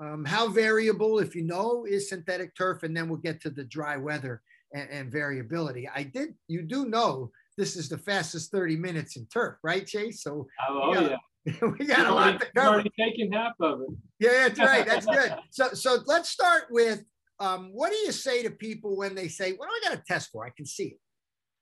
Um, 0.00 0.24
how 0.24 0.46
variable, 0.46 1.18
if 1.18 1.34
you 1.34 1.42
know, 1.42 1.84
is 1.84 2.08
synthetic 2.08 2.54
turf, 2.54 2.84
and 2.84 2.96
then 2.96 3.08
we'll 3.08 3.18
get 3.18 3.40
to 3.40 3.50
the 3.50 3.64
dry 3.64 3.96
weather 3.96 4.42
and, 4.72 4.88
and 4.90 5.10
variability. 5.10 5.88
I 5.92 6.04
did, 6.04 6.34
you 6.46 6.62
do 6.62 6.86
know 6.86 7.32
this 7.56 7.74
is 7.74 7.88
the 7.88 7.98
fastest 7.98 8.52
30 8.52 8.76
minutes 8.76 9.16
in 9.16 9.26
turf, 9.26 9.56
right, 9.64 9.84
Chase? 9.84 10.22
So 10.22 10.46
oh, 10.68 10.80
oh 10.84 11.00
yeah. 11.00 11.16
we 11.78 11.86
got 11.86 12.06
a 12.06 12.14
lot 12.14 12.40
to 12.40 12.46
cover. 12.54 12.68
Already 12.68 12.92
taking 12.98 13.32
half 13.32 13.52
of 13.60 13.80
it. 13.82 13.88
Yeah, 14.18 14.48
that's 14.48 14.58
right. 14.58 14.86
That's 14.86 15.06
good. 15.06 15.34
So, 15.50 15.68
so 15.72 15.98
let's 16.06 16.28
start 16.28 16.64
with 16.70 17.04
um, 17.40 17.70
what 17.72 17.90
do 17.90 17.96
you 17.98 18.12
say 18.12 18.42
to 18.42 18.50
people 18.50 18.96
when 18.96 19.14
they 19.14 19.28
say, 19.28 19.52
"What 19.52 19.68
do 19.68 19.74
I 19.74 19.90
got 19.90 19.96
to 19.96 20.02
test 20.06 20.30
for? 20.30 20.44
I 20.44 20.50
can 20.50 20.66
see 20.66 20.84
it." 20.84 21.00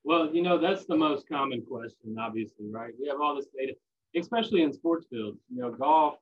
Well, 0.05 0.35
you 0.35 0.43
know, 0.43 0.59
that's 0.59 0.87
the 0.87 0.97
most 0.97 1.29
common 1.29 1.63
question, 1.63 2.17
obviously, 2.19 2.67
right? 2.71 2.93
We 3.01 3.09
have 3.09 3.21
all 3.21 3.35
this 3.35 3.47
data, 3.57 3.75
especially 4.17 4.63
in 4.63 4.73
sports 4.73 5.07
fields. 5.11 5.39
You 5.53 5.63
know, 5.63 5.71
golf, 5.71 6.15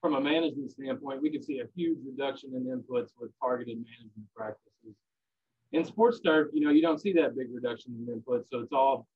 from 0.00 0.14
a 0.14 0.20
management 0.20 0.70
standpoint, 0.70 1.20
we 1.22 1.30
can 1.30 1.42
see 1.42 1.60
a 1.60 1.64
huge 1.74 1.98
reduction 2.06 2.50
in 2.54 2.64
inputs 2.64 3.10
with 3.18 3.30
targeted 3.40 3.76
management 3.76 4.28
practices. 4.34 4.96
In 5.72 5.84
sports 5.84 6.20
turf, 6.20 6.48
you 6.52 6.64
know, 6.64 6.70
you 6.70 6.82
don't 6.82 7.00
see 7.00 7.12
that 7.14 7.36
big 7.36 7.48
reduction 7.52 7.94
in 7.94 8.20
inputs. 8.20 8.48
So 8.50 8.60
it's 8.60 8.72
all 8.72 9.06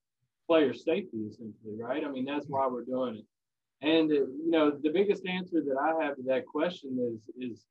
player 0.46 0.72
safety, 0.74 1.18
essentially, 1.28 1.76
right? 1.78 2.04
I 2.04 2.10
mean, 2.10 2.24
that's 2.24 2.46
why 2.46 2.66
we're 2.66 2.84
doing 2.84 3.16
it. 3.16 3.24
And 3.86 4.10
uh, 4.10 4.14
you 4.14 4.50
know, 4.50 4.70
the 4.70 4.90
biggest 4.90 5.26
answer 5.26 5.62
that 5.62 5.76
I 5.78 6.04
have 6.04 6.16
to 6.16 6.22
that 6.26 6.46
question 6.46 6.98
is 7.00 7.50
is 7.50 7.64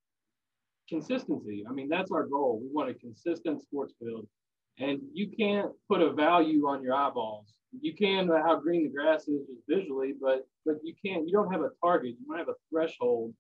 consistency. 0.89 1.63
I 1.68 1.74
mean, 1.74 1.89
that's 1.89 2.12
our 2.12 2.27
goal. 2.27 2.60
We 2.62 2.70
want 2.72 2.89
a 2.89 2.94
consistent 2.94 3.62
sports 3.62 3.94
field, 4.00 4.27
and 4.80 5.00
you 5.13 5.30
can't 5.38 5.72
put 5.89 6.01
a 6.01 6.12
value 6.12 6.68
on 6.68 6.84
your 6.84 6.96
eyeballs. 6.96 7.53
You 7.82 7.96
can 7.96 8.27
how 8.27 8.60
green 8.60 8.84
the 8.84 8.89
grass 8.89 9.27
is 9.27 9.42
visually, 9.68 10.13
but 10.22 10.48
but 10.65 10.75
you 10.84 10.94
can't. 11.03 11.27
You 11.27 11.34
don't 11.34 11.51
have 11.51 11.62
a 11.62 11.72
target. 11.84 12.15
You 12.20 12.27
don't 12.27 12.38
have 12.38 12.50
a 12.50 12.60
threshold 12.70 13.34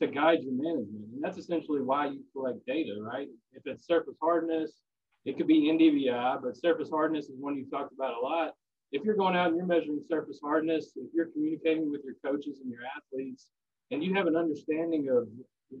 to 0.00 0.06
guide 0.06 0.40
your 0.42 0.54
management, 0.54 1.12
and 1.12 1.22
that's 1.22 1.38
essentially 1.38 1.82
why 1.82 2.06
you 2.06 2.22
collect 2.32 2.64
data, 2.66 2.96
right? 3.00 3.28
If 3.52 3.62
it's 3.66 3.86
surface 3.86 4.16
hardness, 4.20 4.80
it 5.24 5.36
could 5.36 5.46
be 5.46 5.70
NDVI, 5.70 6.42
but 6.42 6.56
surface 6.56 6.90
hardness 6.90 7.26
is 7.26 7.36
one 7.38 7.56
you've 7.56 7.70
talked 7.70 7.92
about 7.92 8.14
a 8.14 8.20
lot. 8.20 8.54
If 8.92 9.04
you're 9.04 9.16
going 9.16 9.36
out 9.36 9.48
and 9.48 9.56
you're 9.56 9.66
measuring 9.66 10.02
surface 10.08 10.40
hardness, 10.42 10.92
if 10.96 11.08
you're 11.14 11.26
communicating 11.26 11.90
with 11.90 12.02
your 12.04 12.14
coaches 12.24 12.60
and 12.62 12.70
your 12.70 12.80
athletes, 12.96 13.50
and 13.90 14.02
you 14.02 14.14
have 14.14 14.26
an 14.26 14.36
understanding 14.36 15.08
of 15.10 15.28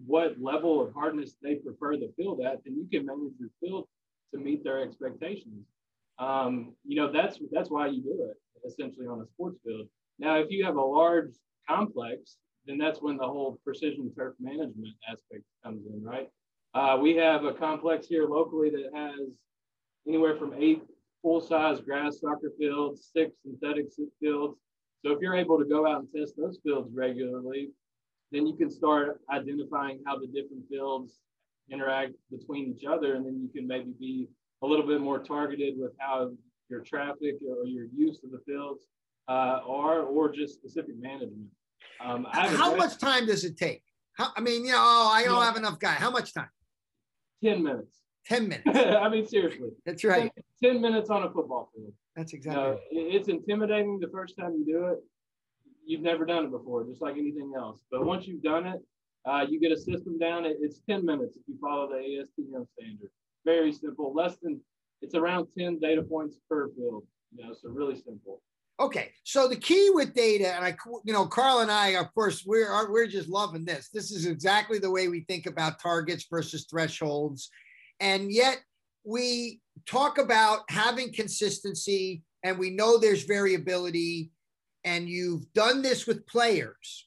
what 0.06 0.40
level 0.40 0.80
of 0.80 0.92
hardness 0.94 1.36
they 1.42 1.56
prefer 1.56 1.96
the 1.96 2.12
field 2.16 2.40
at, 2.40 2.62
then 2.64 2.76
you 2.76 2.86
can 2.90 3.06
manage 3.06 3.34
your 3.38 3.50
field 3.60 3.88
to 4.32 4.40
meet 4.40 4.62
their 4.62 4.82
expectations. 4.82 5.66
Um, 6.18 6.74
you 6.84 6.96
know, 6.96 7.10
that's 7.10 7.38
that's 7.50 7.70
why 7.70 7.88
you 7.88 8.02
do 8.02 8.30
it 8.30 8.36
essentially 8.66 9.06
on 9.06 9.20
a 9.20 9.26
sports 9.26 9.58
field. 9.64 9.88
Now, 10.18 10.38
if 10.38 10.50
you 10.50 10.64
have 10.64 10.76
a 10.76 10.82
large 10.82 11.32
complex, 11.68 12.36
then 12.66 12.78
that's 12.78 13.00
when 13.00 13.16
the 13.16 13.26
whole 13.26 13.58
precision 13.64 14.12
turf 14.14 14.34
management 14.38 14.94
aspect 15.10 15.42
comes 15.64 15.82
in, 15.86 16.02
right? 16.04 16.28
Uh, 16.74 16.98
we 17.00 17.16
have 17.16 17.44
a 17.44 17.54
complex 17.54 18.06
here 18.06 18.26
locally 18.28 18.70
that 18.70 18.90
has 18.94 19.28
anywhere 20.06 20.36
from 20.36 20.54
eight 20.58 20.82
full-size 21.22 21.80
grass 21.80 22.20
soccer 22.20 22.52
fields, 22.58 23.10
six 23.12 23.32
synthetic 23.42 23.86
fields. 24.20 24.58
So 25.04 25.12
if 25.12 25.18
you're 25.20 25.36
able 25.36 25.58
to 25.58 25.64
go 25.64 25.86
out 25.86 26.00
and 26.00 26.08
test 26.14 26.34
those 26.36 26.58
fields 26.62 26.90
regularly, 26.92 27.70
then 28.32 28.46
you 28.46 28.54
can 28.56 28.70
start 28.70 29.20
identifying 29.30 30.00
how 30.06 30.18
the 30.18 30.26
different 30.26 30.68
fields 30.68 31.18
interact 31.70 32.12
between 32.30 32.74
each 32.74 32.84
other, 32.84 33.14
and 33.14 33.24
then 33.24 33.40
you 33.40 33.48
can 33.48 33.66
maybe 33.66 33.92
be 33.98 34.28
a 34.62 34.66
little 34.66 34.86
bit 34.86 35.00
more 35.00 35.18
targeted 35.18 35.74
with 35.76 35.92
how 35.98 36.30
your 36.68 36.80
traffic 36.80 37.36
or 37.48 37.66
your 37.66 37.86
use 37.94 38.20
of 38.24 38.30
the 38.30 38.40
fields 38.46 38.86
uh, 39.28 39.60
are, 39.66 40.02
or 40.02 40.30
just 40.30 40.54
specific 40.54 40.94
management. 41.00 41.48
Um, 42.04 42.26
how 42.30 42.74
much 42.76 42.98
time 42.98 43.26
does 43.26 43.44
it 43.44 43.56
take? 43.56 43.82
How, 44.14 44.28
I 44.36 44.40
mean, 44.40 44.64
you 44.64 44.72
know, 44.72 44.78
oh, 44.78 45.10
I 45.12 45.24
don't 45.24 45.36
yeah. 45.36 45.44
have 45.44 45.56
enough 45.56 45.78
guy. 45.78 45.92
How 45.92 46.10
much 46.10 46.34
time? 46.34 46.50
10 47.44 47.62
minutes. 47.62 47.96
10 48.26 48.48
minutes. 48.48 48.66
I 48.78 49.08
mean, 49.08 49.26
seriously. 49.26 49.70
That's 49.84 50.04
right. 50.04 50.30
10, 50.62 50.74
10, 50.74 50.80
minutes 50.80 51.10
on 51.10 51.22
a 51.24 51.30
football 51.30 51.70
field. 51.74 51.92
That's 52.16 52.32
exactly. 52.32 52.78
You 52.90 53.04
know, 53.04 53.16
it's 53.16 53.28
intimidating 53.28 53.98
the 54.00 54.08
first 54.08 54.36
time 54.38 54.54
you 54.54 54.64
do 54.64 54.86
it. 54.86 54.98
You've 55.84 56.02
never 56.02 56.24
done 56.24 56.44
it 56.44 56.50
before, 56.50 56.84
just 56.84 57.02
like 57.02 57.16
anything 57.16 57.52
else. 57.56 57.80
But 57.90 58.04
once 58.04 58.26
you've 58.26 58.42
done 58.42 58.66
it, 58.66 58.80
uh, 59.26 59.44
you 59.48 59.60
get 59.60 59.72
a 59.72 59.76
system 59.76 60.18
down. 60.18 60.44
It, 60.44 60.58
it's 60.60 60.80
10 60.88 61.04
minutes 61.04 61.36
if 61.36 61.42
you 61.46 61.56
follow 61.60 61.88
the 61.88 61.96
ASTM 61.96 62.66
standard. 62.78 63.10
Very 63.44 63.72
simple. 63.72 64.14
Less 64.14 64.36
than, 64.42 64.60
it's 65.02 65.14
around 65.14 65.48
10 65.56 65.80
data 65.80 66.02
points 66.02 66.38
per 66.48 66.68
field. 66.70 67.04
You 67.34 67.46
know, 67.46 67.54
so 67.54 67.68
really 67.68 67.96
simple. 67.96 68.40
Okay, 68.80 69.12
so 69.24 69.46
the 69.46 69.56
key 69.56 69.90
with 69.92 70.14
data, 70.14 70.54
and 70.54 70.64
I, 70.64 70.74
you 71.04 71.12
know, 71.12 71.26
Carl 71.26 71.58
and 71.58 71.70
I, 71.70 71.88
of 71.88 72.12
course, 72.14 72.44
we're 72.46 72.90
we're 72.90 73.06
just 73.06 73.28
loving 73.28 73.62
this. 73.62 73.90
This 73.92 74.10
is 74.10 74.24
exactly 74.24 74.78
the 74.78 74.90
way 74.90 75.08
we 75.08 75.20
think 75.20 75.44
about 75.44 75.78
targets 75.82 76.26
versus 76.30 76.64
thresholds, 76.64 77.50
and 78.00 78.32
yet 78.32 78.60
we 79.04 79.60
talk 79.86 80.18
about 80.18 80.60
having 80.68 81.12
consistency, 81.12 82.22
and 82.42 82.58
we 82.58 82.70
know 82.70 82.98
there's 82.98 83.24
variability, 83.24 84.30
and 84.84 85.08
you've 85.08 85.52
done 85.52 85.82
this 85.82 86.06
with 86.06 86.26
players. 86.26 87.06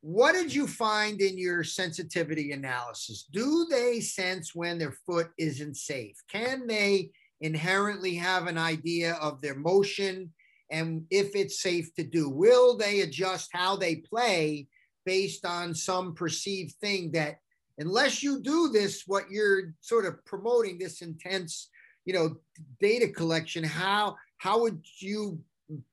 What 0.00 0.32
did 0.32 0.52
you 0.52 0.66
find 0.66 1.20
in 1.20 1.38
your 1.38 1.62
sensitivity 1.62 2.52
analysis? 2.52 3.28
Do 3.32 3.66
they 3.70 4.00
sense 4.00 4.52
when 4.54 4.78
their 4.78 4.96
foot 5.06 5.30
isn't 5.38 5.76
safe? 5.76 6.16
Can 6.28 6.66
they 6.66 7.10
inherently 7.40 8.16
have 8.16 8.48
an 8.48 8.58
idea 8.58 9.14
of 9.14 9.40
their 9.40 9.54
motion? 9.54 10.32
and 10.72 11.04
if 11.10 11.36
it's 11.36 11.60
safe 11.60 11.94
to 11.94 12.02
do. 12.02 12.28
Will 12.28 12.76
they 12.76 13.02
adjust 13.02 13.50
how 13.52 13.76
they 13.76 13.96
play 13.96 14.66
based 15.04 15.44
on 15.44 15.74
some 15.74 16.14
perceived 16.14 16.74
thing 16.80 17.12
that, 17.12 17.36
unless 17.78 18.22
you 18.22 18.40
do 18.40 18.68
this, 18.68 19.04
what 19.06 19.30
you're 19.30 19.74
sort 19.80 20.06
of 20.06 20.24
promoting 20.24 20.78
this 20.78 21.02
intense, 21.02 21.68
you 22.04 22.12
know, 22.12 22.36
data 22.80 23.08
collection, 23.08 23.64
how 23.64 24.16
how 24.38 24.60
would 24.60 24.82
you 24.98 25.40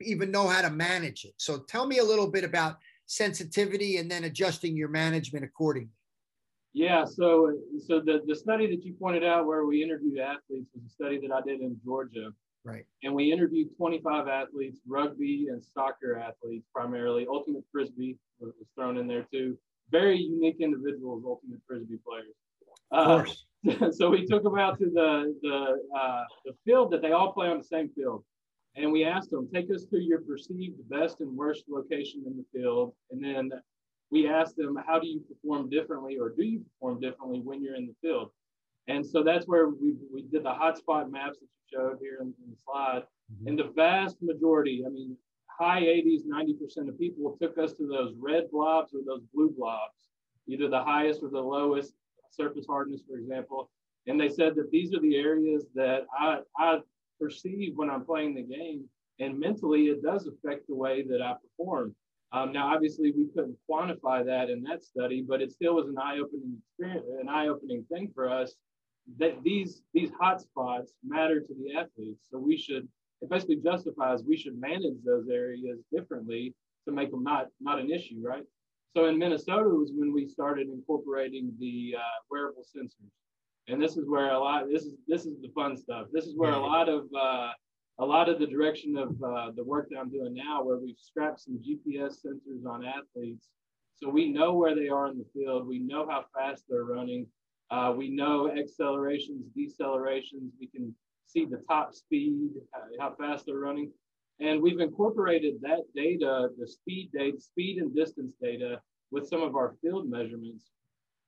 even 0.01 0.31
know 0.31 0.47
how 0.47 0.61
to 0.61 0.69
manage 0.69 1.25
it? 1.25 1.33
So 1.37 1.59
tell 1.59 1.85
me 1.85 1.99
a 1.99 2.03
little 2.03 2.29
bit 2.29 2.43
about 2.43 2.77
sensitivity 3.05 3.97
and 3.97 4.09
then 4.09 4.23
adjusting 4.23 4.75
your 4.75 4.89
management 4.89 5.45
accordingly. 5.45 5.93
Yeah, 6.73 7.03
so 7.03 7.57
so 7.87 7.99
the, 7.99 8.21
the 8.27 8.35
study 8.35 8.67
that 8.67 8.83
you 8.83 8.93
pointed 8.93 9.23
out 9.23 9.47
where 9.47 9.65
we 9.65 9.81
interviewed 9.81 10.19
athletes 10.19 10.69
was 10.73 10.85
a 10.85 10.89
study 10.89 11.19
that 11.21 11.31
I 11.31 11.41
did 11.41 11.61
in 11.61 11.79
Georgia. 11.83 12.31
Right. 12.63 12.85
And 13.03 13.13
we 13.15 13.31
interviewed 13.31 13.75
25 13.77 14.27
athletes, 14.27 14.79
rugby 14.87 15.47
and 15.49 15.63
soccer 15.63 16.19
athletes 16.19 16.67
primarily. 16.73 17.25
Ultimate 17.27 17.63
Frisbee 17.71 18.17
was, 18.39 18.53
thrown 18.75 18.97
in 18.97 19.07
there 19.07 19.25
too. 19.31 19.57
Very 19.91 20.17
unique 20.17 20.57
individuals, 20.59 21.23
Ultimate 21.25 21.59
Frisbee 21.67 21.99
players. 22.05 22.35
Uh, 22.91 23.91
so 23.91 24.09
we 24.09 24.25
took 24.25 24.43
them 24.43 24.57
out 24.57 24.77
to 24.79 24.85
the, 24.85 25.35
the, 25.41 25.97
uh, 25.97 26.23
the 26.45 26.53
field 26.65 26.91
that 26.91 27.01
they 27.01 27.11
all 27.11 27.31
play 27.33 27.47
on 27.47 27.57
the 27.57 27.63
same 27.63 27.89
field. 27.89 28.23
And 28.75 28.91
we 28.91 29.03
asked 29.03 29.31
them, 29.31 29.49
take 29.53 29.73
us 29.73 29.85
to 29.85 29.99
your 29.99 30.21
perceived 30.21 30.77
best 30.89 31.21
and 31.21 31.35
worst 31.35 31.65
location 31.67 32.23
in 32.25 32.37
the 32.37 32.45
field. 32.53 32.93
And 33.11 33.23
then 33.23 33.51
we 34.11 34.27
asked 34.27 34.55
them, 34.57 34.77
how 34.87 34.99
do 34.99 35.07
you 35.07 35.21
perform 35.21 35.69
differently 35.69 36.17
or 36.17 36.29
do 36.29 36.43
you 36.43 36.61
perform 36.61 36.99
differently 36.99 37.41
when 37.41 37.61
you're 37.61 37.75
in 37.75 37.87
the 37.87 37.95
field? 38.07 38.31
And 38.87 39.05
so 39.05 39.23
that's 39.23 39.45
where 39.47 39.69
we, 39.69 39.95
we 40.13 40.23
did 40.23 40.43
the 40.43 40.49
hotspot 40.49 41.11
maps 41.11 41.39
that 41.39 41.45
you 41.45 41.77
showed 41.77 41.97
here 42.01 42.19
in, 42.21 42.27
in 42.27 42.51
the 42.51 42.57
slide. 42.65 43.03
Mm-hmm. 43.31 43.47
And 43.47 43.59
the 43.59 43.71
vast 43.75 44.17
majority, 44.21 44.83
I 44.85 44.89
mean, 44.89 45.15
high 45.59 45.81
80s, 45.81 46.21
90% 46.25 46.87
of 46.87 46.97
people 46.97 47.37
took 47.41 47.57
us 47.57 47.73
to 47.73 47.87
those 47.87 48.13
red 48.17 48.49
blobs 48.51 48.93
or 48.93 49.01
those 49.05 49.23
blue 49.33 49.53
blobs, 49.55 50.09
either 50.47 50.69
the 50.69 50.83
highest 50.83 51.21
or 51.21 51.29
the 51.29 51.39
lowest 51.39 51.93
surface 52.31 52.65
hardness, 52.67 53.01
for 53.07 53.17
example. 53.17 53.69
And 54.07 54.19
they 54.19 54.29
said 54.29 54.55
that 54.55 54.71
these 54.71 54.93
are 54.93 55.01
the 55.01 55.17
areas 55.17 55.65
that 55.75 56.05
I, 56.17 56.39
I 56.57 56.79
perceive 57.19 57.73
when 57.75 57.89
I'm 57.89 58.05
playing 58.05 58.35
the 58.35 58.43
game. 58.43 58.85
And 59.19 59.37
mentally, 59.37 59.87
it 59.87 60.01
does 60.01 60.27
affect 60.27 60.67
the 60.67 60.75
way 60.75 61.03
that 61.03 61.21
I 61.21 61.33
perform. 61.33 61.93
Um, 62.31 62.53
now, 62.53 62.73
obviously, 62.73 63.11
we 63.11 63.27
couldn't 63.35 63.57
quantify 63.69 64.25
that 64.25 64.49
in 64.49 64.63
that 64.63 64.83
study, 64.83 65.25
but 65.27 65.41
it 65.41 65.51
still 65.51 65.75
was 65.75 65.87
an 65.87 65.97
eye-opening 65.97 66.57
experience, 66.57 67.05
an 67.19 67.27
eye-opening 67.27 67.85
thing 67.91 68.11
for 68.15 68.29
us 68.29 68.53
that 69.17 69.41
these 69.43 69.81
these 69.93 70.11
hot 70.19 70.39
spots 70.39 70.93
matter 71.03 71.39
to 71.39 71.53
the 71.55 71.75
athletes. 71.75 72.27
So 72.31 72.37
we 72.37 72.55
should 72.55 72.87
it 73.21 73.29
basically 73.29 73.57
justifies 73.57 74.23
we 74.23 74.37
should 74.37 74.59
manage 74.59 74.97
those 75.05 75.27
areas 75.29 75.79
differently 75.93 76.53
to 76.87 76.93
make 76.93 77.11
them 77.11 77.23
not 77.23 77.47
not 77.59 77.79
an 77.79 77.91
issue, 77.91 78.21
right? 78.21 78.43
So 78.95 79.05
in 79.05 79.17
Minnesota 79.17 79.69
was 79.69 79.91
when 79.95 80.13
we 80.13 80.27
started 80.27 80.67
incorporating 80.67 81.53
the 81.59 81.95
uh, 81.97 82.19
wearable 82.31 82.63
sensors, 82.63 83.11
and 83.67 83.81
this 83.81 83.97
is 83.97 84.07
where 84.07 84.31
a 84.31 84.39
lot 84.39 84.65
this 84.71 84.83
is 84.83 84.95
this 85.07 85.25
is 85.25 85.39
the 85.41 85.51
fun 85.53 85.77
stuff. 85.77 86.07
This 86.11 86.25
is 86.25 86.35
where 86.35 86.53
a 86.53 86.59
lot 86.59 86.89
of 86.89 87.05
uh, 87.15 87.51
a 87.99 88.05
lot 88.05 88.29
of 88.29 88.39
the 88.39 88.47
direction 88.47 88.97
of 88.97 89.09
uh, 89.21 89.51
the 89.55 89.63
work 89.63 89.89
that 89.89 89.99
I'm 89.99 90.09
doing 90.09 90.33
now, 90.33 90.63
where 90.63 90.77
we've 90.77 90.97
strapped 90.97 91.41
some 91.41 91.59
GPS 91.59 92.25
sensors 92.25 92.65
on 92.65 92.85
athletes, 92.85 93.49
so 93.95 94.09
we 94.09 94.31
know 94.31 94.53
where 94.53 94.75
they 94.75 94.87
are 94.87 95.07
in 95.07 95.17
the 95.17 95.25
field, 95.33 95.67
we 95.67 95.79
know 95.79 96.07
how 96.09 96.23
fast 96.33 96.63
they're 96.69 96.85
running, 96.85 97.27
uh, 97.69 97.93
we 97.95 98.09
know 98.09 98.49
accelerations, 98.49 99.45
decelerations. 99.57 100.51
We 100.59 100.67
can 100.67 100.95
see 101.29 101.45
the 101.45 101.61
top 101.67 101.93
speed, 101.93 102.49
uh, 102.75 102.79
how 102.99 103.15
fast 103.19 103.45
they're 103.45 103.59
running. 103.59 103.91
And 104.39 104.61
we've 104.61 104.79
incorporated 104.79 105.55
that 105.61 105.83
data, 105.95 106.49
the 106.57 106.67
speed 106.67 107.11
data, 107.13 107.39
speed 107.39 107.77
and 107.77 107.93
distance 107.93 108.33
data 108.41 108.81
with 109.11 109.27
some 109.27 109.41
of 109.41 109.55
our 109.55 109.75
field 109.81 110.09
measurements. 110.09 110.71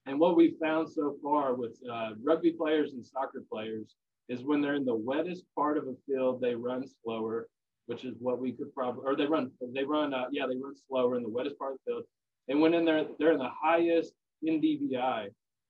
And 0.06 0.20
what 0.20 0.36
we've 0.36 0.58
found 0.62 0.90
so 0.90 1.16
far 1.22 1.54
with 1.54 1.78
uh, 1.92 2.12
rugby 2.24 2.52
players 2.52 2.94
and 2.94 3.06
soccer 3.06 3.44
players 3.52 3.96
is 4.30 4.44
when 4.44 4.62
they're 4.62 4.76
in 4.76 4.86
the 4.86 4.96
wettest 4.96 5.44
part 5.56 5.78
of 5.78 5.88
a 5.88 5.96
field, 6.08 6.42
they 6.42 6.56
run 6.56 6.84
slower, 7.04 7.48
which 7.88 8.06
is 8.06 8.16
what 8.20 8.40
we 8.40 8.54
could 8.54 8.74
probably, 8.74 9.04
or 9.06 9.16
they 9.16 9.26
run, 9.26 9.52
they 9.74 9.84
run, 9.84 10.14
uh, 10.14 10.26
yeah, 10.32 10.48
they 10.48 10.56
run 10.56 10.74
slower 10.88 11.18
in 11.18 11.24
the 11.24 11.30
wettest 11.30 11.60
part 11.60 11.74
of 11.74 11.80
the 11.86 11.92
field. 11.92 12.04
And 12.48 12.62
when 12.62 12.74
in 12.74 12.86
there, 12.86 13.06
they're 13.20 13.34
in 13.34 13.40
the 13.40 13.52
highest 13.62 14.14
NDVI, 14.48 15.28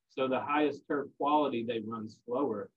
so 0.10 0.28
the 0.28 0.40
highest 0.40 0.82
turf 0.88 1.08
quality, 1.18 1.66
they 1.68 1.80
run 1.86 2.08
slower. 2.26 2.70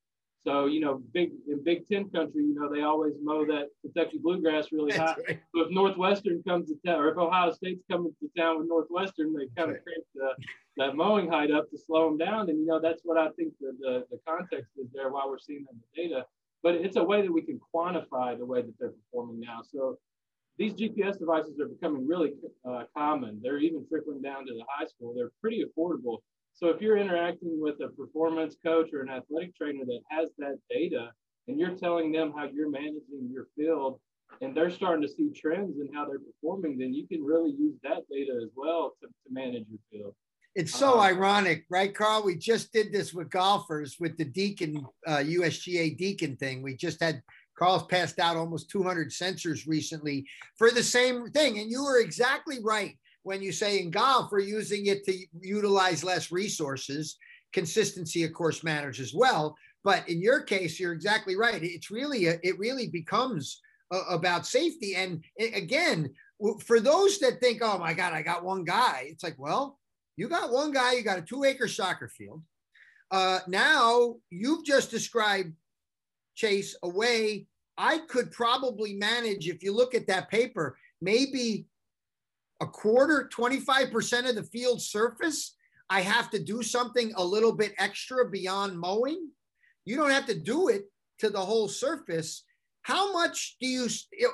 So, 0.46 0.66
you 0.66 0.80
know, 0.80 1.02
big 1.14 1.30
in 1.48 1.64
Big 1.64 1.88
Ten 1.88 2.10
country, 2.10 2.42
you 2.42 2.54
know, 2.54 2.72
they 2.72 2.82
always 2.82 3.14
mow 3.22 3.46
that 3.46 3.68
Kentucky 3.80 4.18
bluegrass 4.22 4.72
really 4.72 4.92
high. 4.92 5.16
Right. 5.26 5.40
So 5.54 5.62
if 5.62 5.70
Northwestern 5.70 6.42
comes 6.46 6.68
to 6.68 6.74
town, 6.86 7.00
or 7.00 7.08
if 7.08 7.16
Ohio 7.16 7.50
State's 7.52 7.82
coming 7.90 8.14
to 8.20 8.40
town 8.40 8.58
with 8.58 8.68
Northwestern, 8.68 9.32
they 9.32 9.46
kind 9.56 9.70
of 9.70 9.78
right. 9.86 10.04
the, 10.14 10.30
that 10.76 10.96
mowing 10.96 11.30
height 11.30 11.50
up 11.50 11.70
to 11.70 11.78
slow 11.78 12.10
them 12.10 12.18
down. 12.18 12.50
And, 12.50 12.58
you 12.60 12.66
know, 12.66 12.78
that's 12.78 13.00
what 13.04 13.16
I 13.16 13.30
think 13.30 13.54
the, 13.58 13.72
the, 13.80 14.04
the 14.10 14.18
context 14.28 14.72
is 14.76 14.88
there 14.92 15.10
while 15.10 15.30
we're 15.30 15.38
seeing 15.38 15.64
that 15.64 15.72
in 15.72 15.80
the 15.80 16.08
data. 16.14 16.26
But 16.62 16.74
it's 16.74 16.96
a 16.96 17.04
way 17.04 17.22
that 17.22 17.32
we 17.32 17.42
can 17.42 17.58
quantify 17.74 18.36
the 18.36 18.44
way 18.44 18.60
that 18.60 18.74
they're 18.78 18.92
performing 18.92 19.40
now. 19.40 19.60
So 19.62 19.98
these 20.58 20.74
GPS 20.74 21.18
devices 21.18 21.58
are 21.58 21.68
becoming 21.68 22.06
really 22.06 22.34
uh, 22.68 22.84
common. 22.96 23.40
They're 23.42 23.58
even 23.58 23.86
trickling 23.88 24.20
down 24.20 24.46
to 24.46 24.52
the 24.52 24.64
high 24.68 24.86
school. 24.86 25.14
They're 25.14 25.32
pretty 25.40 25.64
affordable. 25.64 26.18
So 26.54 26.68
if 26.68 26.80
you're 26.80 26.96
interacting 26.96 27.60
with 27.60 27.80
a 27.80 27.88
performance 27.88 28.56
coach 28.64 28.92
or 28.92 29.02
an 29.02 29.08
athletic 29.08 29.56
trainer 29.56 29.84
that 29.84 30.00
has 30.08 30.30
that 30.38 30.56
data 30.70 31.10
and 31.48 31.58
you're 31.58 31.74
telling 31.74 32.12
them 32.12 32.32
how 32.34 32.44
you're 32.44 32.70
managing 32.70 33.28
your 33.30 33.48
field 33.56 34.00
and 34.40 34.56
they're 34.56 34.70
starting 34.70 35.02
to 35.02 35.08
see 35.08 35.30
trends 35.34 35.80
in 35.80 35.92
how 35.92 36.06
they're 36.06 36.20
performing, 36.20 36.78
then 36.78 36.94
you 36.94 37.08
can 37.08 37.24
really 37.24 37.50
use 37.50 37.74
that 37.82 38.02
data 38.10 38.40
as 38.40 38.50
well 38.54 38.92
to, 39.00 39.08
to 39.08 39.32
manage 39.32 39.64
your 39.68 39.80
field. 39.90 40.14
It's 40.54 40.72
so 40.72 40.94
um, 40.94 41.00
ironic, 41.00 41.64
right, 41.68 41.92
Carl? 41.92 42.22
We 42.22 42.36
just 42.36 42.72
did 42.72 42.92
this 42.92 43.12
with 43.12 43.30
golfers 43.30 43.96
with 43.98 44.16
the 44.16 44.24
Deacon 44.24 44.86
uh, 45.08 45.16
USGA 45.16 45.98
Deacon 45.98 46.36
thing. 46.36 46.62
We 46.62 46.76
just 46.76 47.02
had 47.02 47.20
Carl's 47.58 47.86
passed 47.86 48.20
out 48.20 48.36
almost 48.36 48.70
200 48.70 49.10
sensors 49.10 49.66
recently 49.66 50.24
for 50.56 50.70
the 50.70 50.82
same 50.82 51.30
thing. 51.30 51.58
And 51.58 51.68
you 51.68 51.82
were 51.82 51.98
exactly 51.98 52.58
right 52.62 52.96
when 53.24 53.42
you 53.42 53.52
say 53.52 53.80
in 53.80 53.90
golf, 53.90 54.30
we're 54.30 54.40
using 54.40 54.86
it 54.86 55.04
to 55.04 55.18
utilize 55.40 56.04
less 56.04 56.30
resources. 56.30 57.16
Consistency, 57.52 58.22
of 58.22 58.32
course, 58.32 58.62
matters 58.62 59.00
as 59.00 59.12
well. 59.12 59.56
But 59.82 60.08
in 60.08 60.22
your 60.22 60.42
case, 60.42 60.78
you're 60.78 60.92
exactly 60.92 61.36
right. 61.36 61.62
It's 61.62 61.90
really, 61.90 62.26
a, 62.26 62.38
it 62.42 62.58
really 62.58 62.88
becomes 62.88 63.60
a, 63.92 63.98
about 64.10 64.46
safety. 64.46 64.94
And 64.94 65.24
again, 65.38 66.10
for 66.64 66.80
those 66.80 67.18
that 67.18 67.40
think, 67.40 67.60
oh 67.62 67.78
my 67.78 67.94
God, 67.94 68.12
I 68.12 68.22
got 68.22 68.44
one 68.44 68.64
guy, 68.64 69.06
it's 69.08 69.24
like, 69.24 69.36
well, 69.38 69.78
you 70.16 70.28
got 70.28 70.52
one 70.52 70.72
guy, 70.72 70.92
you 70.92 71.02
got 71.02 71.18
a 71.18 71.22
two 71.22 71.44
acre 71.44 71.68
soccer 71.68 72.08
field. 72.08 72.42
Uh, 73.10 73.40
now 73.48 74.16
you've 74.30 74.64
just 74.64 74.90
described 74.90 75.52
Chase 76.34 76.76
a 76.82 76.88
way 76.88 77.46
I 77.76 77.98
could 78.08 78.30
probably 78.30 78.94
manage, 78.94 79.48
if 79.48 79.62
you 79.62 79.74
look 79.74 79.94
at 79.94 80.06
that 80.08 80.30
paper, 80.30 80.76
maybe 81.00 81.66
a 82.64 82.66
quarter, 82.66 83.28
25% 83.32 84.28
of 84.28 84.34
the 84.34 84.42
field 84.44 84.80
surface. 84.80 85.54
I 85.90 86.00
have 86.00 86.30
to 86.30 86.42
do 86.42 86.62
something 86.62 87.12
a 87.16 87.24
little 87.24 87.52
bit 87.52 87.74
extra 87.78 88.28
beyond 88.28 88.78
mowing. 88.78 89.28
You 89.84 89.96
don't 89.96 90.10
have 90.10 90.26
to 90.26 90.38
do 90.38 90.68
it 90.68 90.84
to 91.18 91.28
the 91.28 91.40
whole 91.40 91.68
surface. 91.68 92.44
How 92.82 93.12
much 93.12 93.56
do 93.60 93.66
you, 93.66 93.88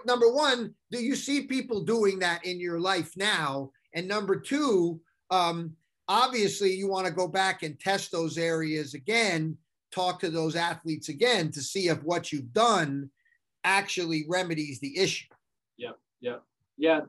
number 0.06 0.32
one, 0.32 0.74
do 0.90 1.02
you 1.02 1.16
see 1.16 1.42
people 1.42 1.82
doing 1.84 2.20
that 2.20 2.44
in 2.44 2.60
your 2.60 2.80
life 2.80 3.12
now? 3.16 3.70
And 3.94 4.06
number 4.06 4.38
two, 4.38 5.00
um, 5.30 5.74
obviously 6.08 6.72
you 6.72 6.88
want 6.88 7.06
to 7.06 7.12
go 7.12 7.26
back 7.26 7.64
and 7.64 7.78
test 7.78 8.12
those 8.12 8.38
areas 8.38 8.94
again, 8.94 9.56
talk 9.92 10.20
to 10.20 10.30
those 10.30 10.54
athletes 10.54 11.08
again 11.08 11.50
to 11.52 11.60
see 11.60 11.88
if 11.88 12.02
what 12.04 12.32
you've 12.32 12.52
done 12.52 13.10
actually 13.64 14.24
remedies 14.28 14.78
the 14.78 14.96
issue. 14.96 15.26
Yep, 15.78 15.98
yep, 16.20 16.42
yeah. 16.78 17.00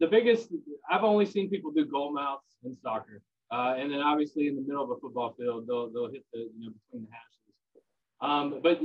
The 0.00 0.06
biggest 0.06 0.52
I've 0.90 1.04
only 1.04 1.26
seen 1.26 1.48
people 1.48 1.72
do 1.72 1.86
goal 1.86 2.12
mouths 2.12 2.42
in 2.64 2.76
soccer, 2.76 3.22
uh, 3.50 3.74
and 3.78 3.90
then 3.92 4.00
obviously 4.00 4.48
in 4.48 4.56
the 4.56 4.62
middle 4.62 4.84
of 4.84 4.90
a 4.90 5.00
football 5.00 5.34
field, 5.38 5.66
they'll 5.66 5.90
they'll 5.90 6.10
hit 6.10 6.24
the 6.32 6.40
you 6.40 6.66
know 6.66 6.72
between 6.84 7.06
the 7.06 7.12
hashes. 7.12 7.32
Um, 8.22 8.60
but 8.62 8.80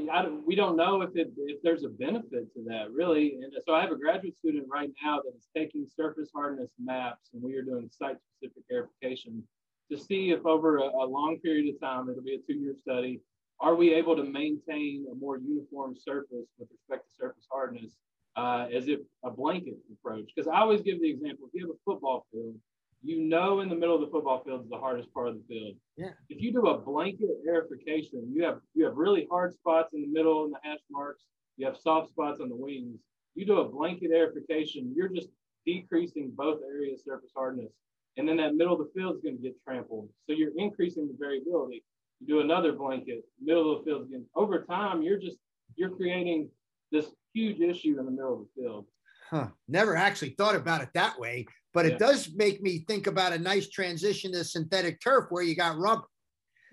we 0.45 0.55
don't 0.55 0.75
know 0.75 1.01
if 1.01 1.15
it 1.15 1.31
if 1.37 1.61
there's 1.63 1.83
a 1.83 1.89
benefit 1.89 2.53
to 2.53 2.63
that 2.67 2.91
really. 2.91 3.35
And 3.41 3.53
so 3.65 3.73
I 3.73 3.81
have 3.81 3.91
a 3.91 3.95
graduate 3.97 4.37
student 4.37 4.67
right 4.71 4.89
now 5.03 5.21
that 5.21 5.35
is 5.37 5.47
taking 5.55 5.85
surface 5.93 6.29
hardness 6.33 6.71
maps, 6.83 7.29
and 7.33 7.41
we 7.41 7.55
are 7.55 7.63
doing 7.63 7.89
site 7.91 8.17
specific 8.37 8.63
verification 8.69 9.43
to 9.91 9.97
see 9.97 10.31
if 10.31 10.45
over 10.45 10.77
a, 10.77 10.83
a 10.83 11.05
long 11.05 11.37
period 11.43 11.73
of 11.73 11.79
time, 11.81 12.09
it'll 12.09 12.23
be 12.23 12.35
a 12.35 12.47
two 12.47 12.57
year 12.57 12.73
study, 12.81 13.19
are 13.59 13.75
we 13.75 13.93
able 13.93 14.15
to 14.15 14.23
maintain 14.23 15.05
a 15.11 15.15
more 15.15 15.37
uniform 15.37 15.95
surface 15.95 16.47
with 16.57 16.69
respect 16.71 17.07
to 17.09 17.15
surface 17.15 17.45
hardness 17.51 17.93
uh, 18.35 18.67
as 18.73 18.87
if 18.87 18.99
a 19.23 19.29
blanket 19.29 19.75
approach? 19.91 20.31
Because 20.33 20.47
I 20.47 20.59
always 20.59 20.81
give 20.81 21.01
the 21.01 21.09
example 21.09 21.47
if 21.47 21.53
you 21.53 21.67
have 21.67 21.75
a 21.75 21.79
football 21.85 22.25
field, 22.31 22.55
you 23.03 23.19
know 23.21 23.61
in 23.61 23.69
the 23.69 23.75
middle 23.75 23.95
of 23.95 24.01
the 24.01 24.07
football 24.07 24.43
field 24.43 24.63
is 24.63 24.69
the 24.69 24.77
hardest 24.77 25.11
part 25.13 25.29
of 25.29 25.35
the 25.35 25.43
field. 25.47 25.75
Yeah. 25.97 26.11
If 26.29 26.41
you 26.41 26.53
do 26.53 26.67
a 26.67 26.77
blanket 26.77 27.29
aerification, 27.47 28.31
you 28.31 28.43
have 28.43 28.59
you 28.73 28.85
have 28.85 28.95
really 28.95 29.27
hard 29.29 29.53
spots 29.53 29.93
in 29.93 30.01
the 30.01 30.07
middle 30.07 30.45
and 30.45 30.53
the 30.53 30.59
hash 30.63 30.79
marks. 30.89 31.23
You 31.57 31.65
have 31.65 31.77
soft 31.77 32.09
spots 32.09 32.39
on 32.39 32.49
the 32.49 32.55
wings. 32.55 32.99
You 33.35 33.45
do 33.45 33.59
a 33.59 33.67
blanket 33.67 34.11
aerification, 34.11 34.91
you're 34.95 35.09
just 35.09 35.29
decreasing 35.65 36.31
both 36.35 36.59
areas 36.67 37.03
surface 37.05 37.31
hardness. 37.35 37.71
And 38.17 38.27
then 38.27 38.37
that 38.37 38.55
middle 38.55 38.73
of 38.73 38.79
the 38.79 38.91
field 38.93 39.15
is 39.15 39.21
going 39.21 39.37
to 39.37 39.41
get 39.41 39.55
trampled. 39.63 40.09
So 40.27 40.33
you're 40.33 40.51
increasing 40.57 41.07
the 41.07 41.15
variability 41.17 41.83
you 42.21 42.27
do 42.27 42.39
another 42.41 42.73
blanket, 42.73 43.23
middle 43.41 43.73
of 43.73 43.79
the 43.79 43.85
field 43.85 44.03
again. 44.03 44.25
Over 44.35 44.63
time, 44.63 45.01
you're 45.01 45.19
just 45.19 45.37
you're 45.75 45.89
creating 45.89 46.49
this 46.91 47.07
huge 47.33 47.59
issue 47.59 47.99
in 47.99 48.05
the 48.05 48.11
middle 48.11 48.33
of 48.33 48.39
the 48.39 48.61
field. 48.61 48.85
Huh. 49.29 49.47
Never 49.67 49.95
actually 49.95 50.35
thought 50.37 50.55
about 50.55 50.81
it 50.81 50.89
that 50.93 51.17
way, 51.17 51.45
but 51.73 51.85
yeah. 51.85 51.93
it 51.93 51.99
does 51.99 52.31
make 52.35 52.61
me 52.61 52.83
think 52.87 53.07
about 53.07 53.33
a 53.33 53.39
nice 53.39 53.69
transition 53.69 54.33
to 54.33 54.43
synthetic 54.43 54.99
turf 55.01 55.27
where 55.29 55.43
you 55.43 55.55
got 55.55 55.77
rubber. 55.77 56.03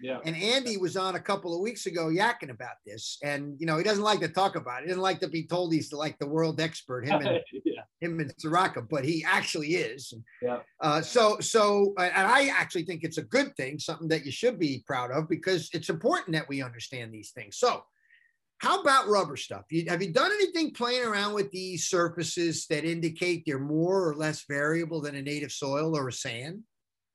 Yeah. 0.00 0.18
And 0.24 0.36
Andy 0.36 0.76
was 0.76 0.96
on 0.96 1.16
a 1.16 1.20
couple 1.20 1.54
of 1.54 1.60
weeks 1.60 1.86
ago 1.86 2.06
yakking 2.06 2.50
about 2.50 2.76
this. 2.86 3.18
And, 3.24 3.56
you 3.58 3.66
know, 3.66 3.76
he 3.76 3.82
doesn't 3.82 4.04
like 4.04 4.20
to 4.20 4.28
talk 4.28 4.54
about 4.54 4.80
it. 4.80 4.84
He 4.84 4.88
doesn't 4.88 5.02
like 5.02 5.18
to 5.20 5.28
be 5.28 5.44
told 5.44 5.72
he's 5.72 5.92
like 5.92 6.16
the 6.18 6.28
world 6.28 6.60
expert, 6.60 7.04
him 7.04 7.20
and, 7.20 7.40
yeah. 7.64 7.82
him 8.00 8.20
and 8.20 8.32
Soraka, 8.36 8.88
but 8.88 9.04
he 9.04 9.24
actually 9.26 9.74
is. 9.74 10.14
Yeah. 10.40 10.58
Uh, 10.80 11.00
so, 11.00 11.38
so, 11.40 11.94
and 11.98 12.12
I 12.14 12.48
actually 12.56 12.84
think 12.84 13.02
it's 13.02 13.18
a 13.18 13.22
good 13.22 13.56
thing, 13.56 13.78
something 13.78 14.08
that 14.08 14.24
you 14.24 14.30
should 14.30 14.58
be 14.58 14.84
proud 14.86 15.10
of 15.10 15.28
because 15.28 15.68
it's 15.72 15.88
important 15.88 16.34
that 16.34 16.48
we 16.48 16.62
understand 16.62 17.12
these 17.12 17.32
things. 17.32 17.58
So, 17.58 17.82
how 18.58 18.80
about 18.80 19.08
rubber 19.08 19.36
stuff? 19.36 19.64
You, 19.70 19.84
have 19.88 20.02
you 20.02 20.12
done 20.12 20.30
anything 20.32 20.72
playing 20.72 21.04
around 21.04 21.34
with 21.34 21.50
these 21.52 21.88
surfaces 21.88 22.66
that 22.66 22.84
indicate 22.84 23.44
they're 23.46 23.58
more 23.58 24.08
or 24.08 24.16
less 24.16 24.44
variable 24.48 25.00
than 25.00 25.14
a 25.14 25.22
native 25.22 25.52
soil 25.52 25.96
or 25.96 26.08
a 26.08 26.12
sand? 26.12 26.64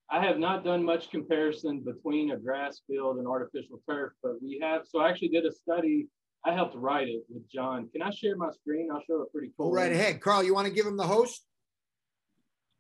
I 0.10 0.24
have 0.26 0.38
not 0.38 0.64
done 0.64 0.84
much 0.84 1.10
comparison 1.10 1.82
between 1.82 2.32
a 2.32 2.38
grass 2.38 2.82
field 2.88 3.18
and 3.18 3.28
artificial 3.28 3.82
turf, 3.90 4.14
but 4.22 4.42
we 4.42 4.60
have. 4.62 4.84
So 4.88 5.00
I 5.00 5.10
actually 5.10 5.30
did 5.30 5.46
a 5.46 5.52
study. 5.52 6.08
I 6.46 6.54
helped 6.54 6.76
write 6.76 7.08
it 7.08 7.24
with 7.30 7.50
John. 7.50 7.90
Can 7.92 8.02
I 8.02 8.12
share 8.12 8.38
my 8.38 8.52
screen? 8.52 8.90
I'll 8.94 9.04
show 9.08 9.22
a 9.22 9.26
pretty 9.30 9.52
cool. 9.58 9.70
Go 9.70 9.76
right 9.76 9.92
ahead, 9.92 10.22
Carl. 10.22 10.44
You 10.44 10.54
want 10.54 10.68
to 10.68 10.74
give 10.74 10.86
him 10.86 10.98
the 10.98 11.08
host? 11.08 11.46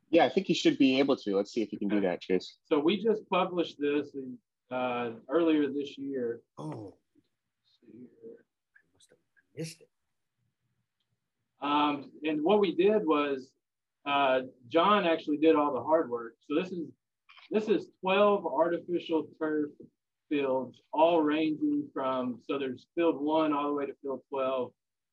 Yeah, 0.10 0.26
I 0.26 0.30
think 0.30 0.48
you 0.48 0.56
should 0.56 0.78
be 0.78 1.00
able 1.00 1.16
to. 1.18 1.36
Let's 1.36 1.52
see 1.52 1.64
if 1.64 1.72
you 1.72 1.80
can 1.80 1.88
do 1.88 2.02
that, 2.02 2.22
Chase. 2.22 2.58
So 2.66 2.78
we 2.78 3.04
just 3.04 3.28
published 3.30 3.78
this 3.80 4.14
in, 4.14 4.38
uh, 4.70 5.12
earlier 5.28 5.68
this 5.68 5.98
year. 5.98 6.42
Oh, 6.60 6.68
I 6.68 6.70
must 6.78 6.92
have 6.92 7.03
missed 9.56 9.82
it. 9.82 9.90
Um, 11.62 12.12
and 12.24 12.44
what 12.44 12.60
we 12.60 12.76
did 12.76 13.06
was 13.06 13.50
uh, 14.06 14.42
John 14.70 15.06
actually 15.06 15.38
did 15.38 15.56
all 15.56 15.74
the 15.74 15.82
hard 15.82 16.10
work. 16.10 16.36
So 16.48 16.62
this 16.62 16.72
is 16.72 16.88
this 17.52 17.68
is 17.68 17.88
12 18.02 18.46
artificial 18.46 19.28
turf 19.40 19.70
fields, 20.30 20.82
all 20.92 21.22
ranging 21.22 21.88
from, 21.94 22.40
so 22.48 22.58
there's 22.58 22.88
field 22.96 23.22
one 23.22 23.54
all 23.54 23.68
the 23.68 23.74
way 23.74 23.86
to 23.86 23.94
field 24.02 24.22
12, 24.30 24.72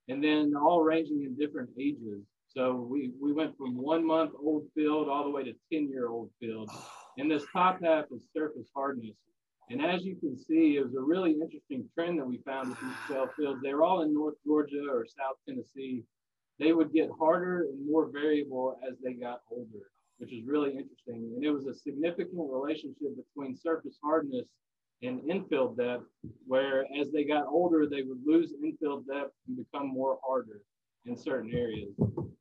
and 0.09 0.25
then 0.25 0.55
all 0.57 0.83
ranging 0.83 1.25
in 1.25 1.37
different 1.37 1.69
ages. 1.79 2.23
So 2.49 2.75
we, 2.75 3.11
we 3.21 3.33
went 3.33 3.57
from 3.57 3.77
one 3.77 4.07
month 4.07 4.33
old 4.43 4.65
field 4.75 5.09
all 5.09 5.25
the 5.25 5.31
way 5.31 5.45
to 5.45 5.53
10 5.73 5.89
year 5.91 6.09
old 6.09 6.31
field. 6.41 6.71
And 7.19 7.31
this 7.31 7.43
top 7.53 7.83
half 7.83 8.05
is 8.15 8.23
surface 8.35 8.69
hardness. 8.75 9.17
And 9.71 9.81
as 9.83 10.05
you 10.05 10.17
can 10.17 10.37
see, 10.37 10.77
it 10.77 10.85
was 10.85 10.95
a 10.95 11.01
really 11.01 11.33
interesting 11.33 11.89
trend 11.95 12.19
that 12.19 12.27
we 12.27 12.39
found 12.45 12.71
with 12.71 12.81
these 12.81 12.97
12 13.07 13.29
fields. 13.37 13.61
They 13.63 13.73
were 13.73 13.85
all 13.85 14.03
in 14.03 14.13
North 14.13 14.35
Georgia 14.45 14.85
or 14.91 15.07
South 15.07 15.37
Tennessee. 15.49 16.03
They 16.59 16.73
would 16.73 16.93
get 16.93 17.09
harder 17.19 17.63
and 17.63 17.87
more 17.87 18.11
variable 18.13 18.79
as 18.87 18.97
they 19.03 19.15
got 19.15 19.41
older 19.51 19.87
which 20.21 20.33
is 20.35 20.45
really 20.47 20.71
interesting. 20.71 21.33
And 21.35 21.43
it 21.43 21.51
was 21.51 21.67
a 21.67 21.75
significant 21.75 22.29
relationship 22.35 23.17
between 23.17 23.57
surface 23.57 23.99
hardness 24.05 24.47
and 25.03 25.23
infill 25.23 25.75
depth, 25.75 26.05
where 26.47 26.85
as 27.01 27.11
they 27.11 27.25
got 27.25 27.47
older, 27.47 27.89
they 27.89 28.03
would 28.03 28.21
lose 28.25 28.53
infill 28.63 29.03
depth 29.07 29.33
and 29.49 29.57
become 29.57 29.89
more 29.89 30.19
harder 30.25 30.61
in 31.07 31.17
certain 31.17 31.51
areas. 31.55 31.89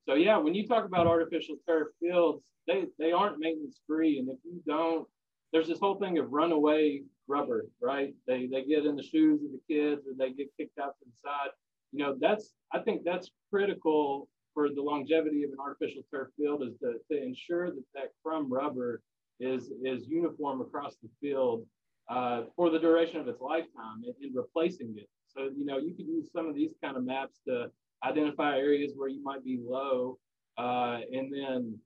So 0.05 0.15
yeah, 0.15 0.37
when 0.37 0.53
you 0.53 0.67
talk 0.67 0.83
about 0.83 1.07
artificial 1.07 1.55
turf 1.65 1.87
fields, 2.01 2.43
they, 2.67 2.83
they 2.99 3.13
aren't 3.13 3.39
maintenance 3.39 3.79
free. 3.87 4.19
And 4.19 4.27
if 4.27 4.37
you 4.43 4.61
don't, 4.67 5.07
there's 5.53 5.69
this 5.69 5.79
whole 5.79 5.95
thing 5.95 6.17
of 6.17 6.31
runaway 6.31 7.01
rubber, 7.29 7.65
right? 7.81 8.13
They 8.27 8.47
they 8.47 8.63
get 8.63 8.85
in 8.85 8.95
the 8.95 9.03
shoes 9.03 9.41
of 9.43 9.51
the 9.51 9.61
kids 9.73 10.07
or 10.07 10.13
they 10.17 10.33
get 10.33 10.47
kicked 10.57 10.79
out 10.79 10.95
to 10.99 11.05
the 11.05 11.17
side. 11.17 11.51
You 11.91 11.99
know, 11.99 12.17
that's 12.19 12.53
I 12.73 12.79
think 12.79 13.03
that's 13.05 13.29
critical 13.49 14.27
for 14.53 14.69
the 14.69 14.81
longevity 14.81 15.43
of 15.43 15.51
an 15.51 15.57
artificial 15.59 16.01
turf 16.11 16.29
field 16.37 16.63
is 16.63 16.73
to, 16.79 16.93
to 17.11 17.23
ensure 17.23 17.71
that 17.71 17.83
that 17.93 18.09
crumb 18.23 18.51
rubber 18.51 19.01
is, 19.39 19.71
is 19.83 20.07
uniform 20.07 20.61
across 20.61 20.97
the 21.01 21.09
field 21.21 21.65
uh, 22.09 22.41
for 22.55 22.69
the 22.69 22.79
duration 22.79 23.19
of 23.19 23.27
its 23.27 23.39
lifetime 23.39 24.01
and, 24.03 24.13
and, 24.21 24.35
replacing 24.35 24.95
it. 24.97 25.07
So, 25.27 25.49
you 25.55 25.65
know, 25.65 25.77
you 25.77 25.93
could 25.93 26.07
use 26.07 26.29
some 26.33 26.47
of 26.47 26.55
these 26.55 26.71
kind 26.83 26.97
of 26.97 27.05
maps 27.05 27.39
to 27.47 27.71
identify 28.03 28.57
areas 28.57 28.93
where 28.95 29.09
you 29.09 29.23
might 29.23 29.43
be 29.43 29.59
low 29.63 30.17
uh, 30.57 30.99
and 31.11 31.31
then, 31.31 31.77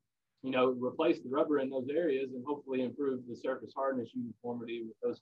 you 0.42 0.52
know, 0.52 0.76
replace 0.80 1.20
the 1.20 1.30
rubber 1.30 1.60
in 1.60 1.70
those 1.70 1.88
areas 1.94 2.32
and 2.34 2.44
hopefully 2.48 2.82
improve 2.82 3.20
the 3.30 3.36
surface 3.36 3.74
hardness 3.76 4.12
uniformity 4.14 4.84
with 4.88 4.96
those 5.04 5.22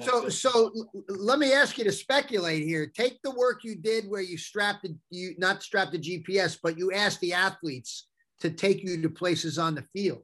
So, 0.00 0.28
so 0.28 0.72
let 1.08 1.38
me 1.38 1.52
ask 1.52 1.78
you 1.78 1.84
to 1.84 1.92
speculate 1.92 2.64
here. 2.64 2.86
Take 2.86 3.20
the 3.22 3.30
work 3.30 3.64
you 3.64 3.76
did 3.76 4.04
where 4.06 4.20
you 4.20 4.36
strapped 4.36 4.82
the, 4.82 4.96
you 5.10 5.34
not 5.38 5.62
strapped 5.62 5.92
the 5.92 5.98
GPS, 5.98 6.58
but 6.62 6.76
you 6.76 6.92
asked 6.92 7.20
the 7.20 7.32
athletes 7.32 8.08
to 8.40 8.50
take 8.50 8.82
you 8.82 9.00
to 9.00 9.08
places 9.08 9.58
on 9.58 9.74
the 9.74 9.84
field. 9.94 10.22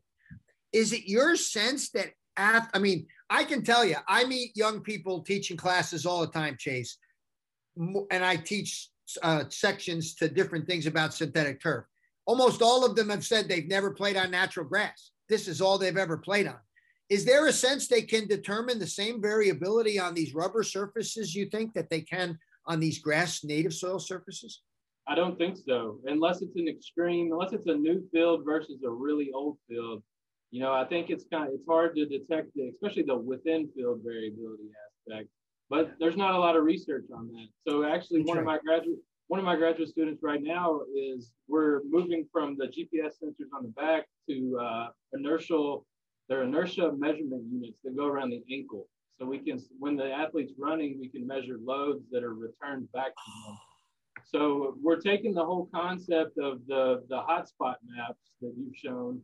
Is 0.73 0.93
it 0.93 1.05
your 1.07 1.37
sense 1.37 1.91
that, 1.91 2.11
I 2.37 2.79
mean, 2.79 3.07
I 3.31 3.45
can 3.45 3.65
tell 3.65 3.85
you, 3.85 3.97
I 4.07 4.25
meet 4.25 4.57
young 4.57 4.81
people 4.81 5.23
teaching 5.23 5.57
classes 5.57 6.07
all 6.07 6.21
the 6.21 6.33
time, 6.33 6.57
Chase, 6.59 6.99
and 7.77 8.25
I 8.25 8.37
teach 8.37 8.91
uh, 9.23 9.45
sections 9.49 10.15
to 10.17 10.29
different 10.29 10.67
things 10.67 10.87
about 10.87 11.15
synthetic 11.15 11.61
turf. 11.63 11.85
Almost 12.27 12.61
all 12.61 12.85
of 12.85 12.95
them 12.95 13.09
have 13.09 13.25
said 13.25 13.49
they've 13.49 13.69
never 13.69 13.93
played 13.93 14.17
on 14.17 14.31
natural 14.31 14.67
grass. 14.67 15.13
This 15.29 15.49
is 15.49 15.61
all 15.61 15.79
they've 15.79 15.97
ever 15.97 16.19
played 16.19 16.47
on. 16.47 16.59
Is 17.09 17.25
there 17.25 17.47
a 17.47 17.53
sense 17.53 17.89
they 17.89 18.03
can 18.03 18.29
determine 18.29 18.79
the 18.79 18.87
same 18.87 19.23
variability 19.23 19.99
on 19.99 20.15
these 20.15 20.35
rubber 20.35 20.63
surfaces 20.63 21.35
you 21.35 21.47
think 21.47 21.73
that 21.75 21.89
they 21.89 22.03
can 22.03 22.39
on 22.67 22.81
these 22.81 22.99
grass 22.99 23.45
native 23.45 23.73
soil 23.73 23.99
surfaces? 23.99 24.61
I 25.07 25.15
don't 25.15 25.39
think 25.39 25.57
so, 25.57 26.01
unless 26.05 26.43
it's 26.43 26.57
an 26.57 26.69
extreme, 26.69 27.33
unless 27.33 27.55
it's 27.55 27.67
a 27.67 27.75
new 27.75 28.07
field 28.13 28.45
versus 28.45 28.83
a 28.85 28.91
really 28.91 29.31
old 29.35 29.57
field. 29.67 30.03
You 30.51 30.61
know, 30.61 30.73
I 30.73 30.85
think 30.85 31.09
it's 31.09 31.25
kind 31.33 31.49
of 31.49 31.55
it's 31.55 31.67
hard 31.67 31.97
to 31.97 32.05
detect 32.05 32.55
the, 32.55 32.69
especially 32.69 33.05
the 33.05 33.17
within 33.17 33.71
field 33.75 34.01
variability 34.05 34.65
aspect. 35.09 35.31
But 35.71 35.95
there's 35.99 36.17
not 36.17 36.35
a 36.35 36.39
lot 36.39 36.57
of 36.57 36.65
research 36.65 37.05
on 37.15 37.29
that. 37.29 37.47
So 37.67 37.85
actually, 37.85 38.23
one 38.23 38.37
of 38.37 38.45
my 38.45 38.59
graduate 38.59 38.99
one 39.29 39.39
of 39.39 39.45
my 39.45 39.57
graduate 39.57 39.91
students 39.91 40.23
right 40.23 40.43
now 40.43 40.81
is 40.97 41.33
we're 41.49 41.83
moving 41.89 42.27
from 42.33 42.57
the 42.57 42.65
GPS 42.65 43.13
sensors 43.23 43.53
on 43.55 43.63
the 43.63 43.73
back 43.77 44.07
to 44.29 44.59
uh, 44.59 44.89
inertial 45.13 45.87
they're 46.29 46.43
inertia 46.43 46.93
measurement 46.97 47.45
units 47.51 47.79
that 47.85 47.97
go 47.97 48.07
around 48.07 48.31
the 48.31 48.43
ankle. 48.53 48.87
So 49.19 49.27
we 49.27 49.39
can, 49.39 49.61
when 49.79 49.97
the 49.97 50.13
athlete's 50.13 50.53
running, 50.59 50.99
we 51.01 51.09
can 51.09 51.27
measure 51.27 51.59
loads 51.61 52.05
that 52.13 52.23
are 52.23 52.35
returned 52.35 52.91
back 52.93 53.15
to 53.15 53.31
them. 53.47 53.59
So 54.25 54.77
we're 54.83 55.01
taking 55.01 55.35
the 55.35 55.45
whole 55.45 55.69
concept 55.75 56.39
of 56.39 56.61
the, 56.67 57.03
the 57.09 57.17
hotspot 57.17 57.77
maps 57.85 58.31
that 58.43 58.53
you've 58.57 58.77
shown, 58.77 59.21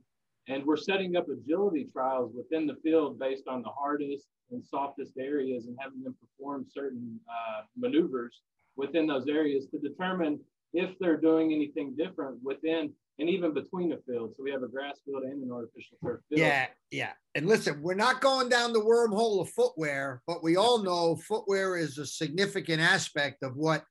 and 0.48 0.64
we're 0.64 0.76
setting 0.76 1.16
up 1.16 1.26
agility 1.28 1.88
trials 1.92 2.32
within 2.34 2.66
the 2.66 2.76
field 2.82 3.18
based 3.18 3.46
on 3.46 3.62
the 3.62 3.68
hardest 3.68 4.26
and 4.50 4.64
softest 4.64 5.12
areas 5.18 5.66
and 5.66 5.76
having 5.80 6.02
them 6.02 6.16
perform 6.20 6.66
certain 6.68 7.20
uh, 7.28 7.62
maneuvers 7.76 8.40
within 8.76 9.06
those 9.06 9.28
areas 9.28 9.66
to 9.66 9.78
determine 9.78 10.40
if 10.72 10.98
they're 10.98 11.16
doing 11.16 11.52
anything 11.52 11.94
different 11.96 12.38
within 12.42 12.92
and 13.18 13.28
even 13.28 13.54
between 13.54 13.90
the 13.90 14.00
fields. 14.06 14.34
So 14.36 14.42
we 14.42 14.50
have 14.50 14.62
a 14.62 14.68
grass 14.68 14.98
field 15.04 15.22
and 15.22 15.42
an 15.42 15.50
artificial 15.52 15.96
turf 16.02 16.20
field. 16.28 16.40
Yeah, 16.40 16.66
yeah. 16.90 17.12
And 17.34 17.46
listen, 17.46 17.80
we're 17.82 17.94
not 17.94 18.20
going 18.20 18.48
down 18.48 18.72
the 18.72 18.80
wormhole 18.80 19.40
of 19.40 19.50
footwear, 19.50 20.22
but 20.26 20.42
we 20.42 20.56
all 20.56 20.82
know 20.82 21.16
footwear 21.16 21.76
is 21.76 21.98
a 21.98 22.06
significant 22.06 22.80
aspect 22.80 23.42
of 23.42 23.56
what 23.56 23.84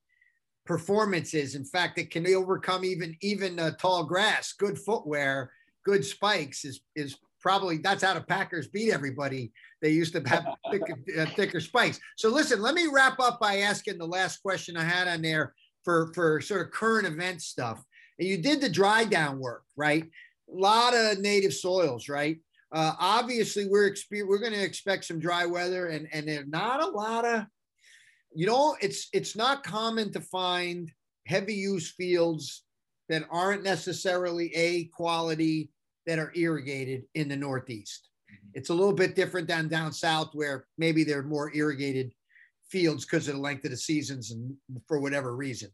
performance 0.66 1.34
is. 1.34 1.56
In 1.56 1.66
fact, 1.66 1.98
it 1.98 2.12
can 2.12 2.28
overcome 2.28 2.84
even 2.84 3.16
even 3.22 3.60
uh, 3.60 3.72
tall 3.72 4.04
grass. 4.04 4.54
Good 4.54 4.78
footwear, 4.78 5.52
good 5.86 6.04
spikes 6.04 6.66
is 6.66 6.82
is 6.96 7.18
probably 7.40 7.78
that's 7.78 8.04
how 8.04 8.14
the 8.14 8.22
Packers 8.22 8.68
beat 8.68 8.92
everybody. 8.92 9.54
They 9.82 9.92
used 9.92 10.14
to 10.14 10.22
have 10.28 10.46
thicker, 10.72 10.98
uh, 11.20 11.26
thicker 11.28 11.60
spikes. 11.60 12.00
So 12.18 12.30
listen, 12.30 12.62
let 12.62 12.76
me 12.76 12.88
wrap 12.92 13.20
up 13.20 13.40
by 13.40 13.58
asking 13.58 13.98
the 13.98 14.08
last 14.08 14.42
question 14.42 14.76
I 14.76 14.84
had 14.84 15.08
on 15.08 15.22
there 15.22 15.54
for 15.86 16.12
for 16.14 16.42
sort 16.42 16.66
of 16.66 16.72
current 16.72 17.08
event 17.08 17.42
stuff 17.42 17.84
and 18.20 18.28
you 18.28 18.38
did 18.38 18.62
the 18.62 18.70
dry 18.70 19.06
down 19.06 19.40
work, 19.40 19.64
right? 19.76 20.04
A 20.04 20.56
lot 20.56 20.94
of 20.94 21.20
native 21.20 21.54
soils, 21.54 22.10
right? 22.10 22.38
Uh, 22.72 22.94
obviously, 23.00 23.68
we're 23.68 23.90
exper- 23.90 24.28
we're 24.28 24.40
going 24.40 24.54
to 24.54 24.64
expect 24.64 25.06
some 25.06 25.20
dry 25.20 25.46
weather, 25.46 25.88
and 25.88 26.08
and 26.12 26.28
there's 26.28 26.48
not 26.48 26.82
a 26.82 26.88
lot 26.88 27.26
of, 27.26 27.46
you 28.34 28.48
know, 28.48 28.76
it's 28.82 29.10
it's 29.14 29.36
not 29.36 29.64
common 29.64 30.12
to 30.14 30.22
find 30.22 30.92
heavy 31.28 31.54
use 31.54 31.92
fields 31.92 32.64
that 33.10 33.24
aren't 33.32 33.64
necessarily 33.64 34.54
a 34.56 34.86
quality 34.86 35.70
that 36.06 36.20
are 36.20 36.34
irrigated 36.36 37.04
in 37.14 37.30
the 37.30 37.36
Northeast. 37.36 38.10
Mm-hmm. 38.32 38.52
It's 38.56 38.70
a 38.70 38.74
little 38.74 38.94
bit 38.94 39.16
different 39.16 39.48
than 39.48 39.68
down 39.68 39.92
south 39.92 40.32
where 40.34 40.66
maybe 40.78 41.04
they're 41.04 41.24
more 41.24 41.54
irrigated 41.56 42.12
fields 42.70 43.06
because 43.06 43.28
of 43.28 43.36
the 43.36 43.42
length 43.42 43.66
of 43.66 43.72
the 43.72 43.78
seasons 43.78 44.32
and 44.32 44.56
for 44.88 45.00
whatever 45.00 45.36
reason 45.36 45.70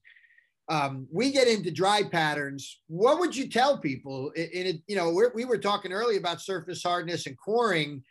um, 0.69 1.07
we 1.11 1.31
get 1.31 1.47
into 1.47 1.71
dry 1.71 2.03
patterns. 2.03 2.79
What 2.87 3.19
would 3.19 3.35
you 3.35 3.49
tell 3.49 3.79
people? 3.79 4.29
In, 4.35 4.47
it, 4.53 4.81
you 4.87 4.95
know, 4.95 5.11
we 5.33 5.43
were 5.43 5.57
talking 5.57 5.91
earlier 5.91 6.19
about 6.19 6.41
surface 6.41 6.83
hardness 6.83 7.25
and 7.25 7.35
coring. 7.37 8.03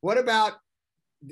What 0.00 0.18
about 0.18 0.54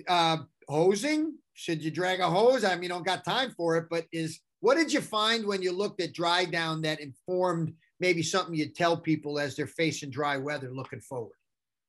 uh, 0.06 0.38
hosing? 0.68 1.34
Should 1.54 1.82
you 1.82 1.90
drag 1.90 2.20
a 2.20 2.30
hose? 2.30 2.64
I 2.64 2.74
mean, 2.74 2.84
you 2.84 2.88
don't 2.88 3.04
got 3.04 3.24
time 3.24 3.50
for 3.56 3.76
it, 3.76 3.86
but 3.90 4.06
is 4.12 4.40
what 4.60 4.76
did 4.76 4.92
you 4.92 5.00
find 5.00 5.46
when 5.46 5.62
you 5.62 5.72
looked 5.72 6.00
at 6.00 6.12
dry 6.12 6.44
down 6.44 6.82
that 6.82 7.00
informed 7.00 7.74
maybe 7.98 8.22
something 8.22 8.54
you'd 8.54 8.76
tell 8.76 8.96
people 8.96 9.40
as 9.40 9.56
they're 9.56 9.66
facing 9.66 10.10
dry 10.10 10.36
weather 10.36 10.70
looking 10.70 11.00
forward? 11.00 11.32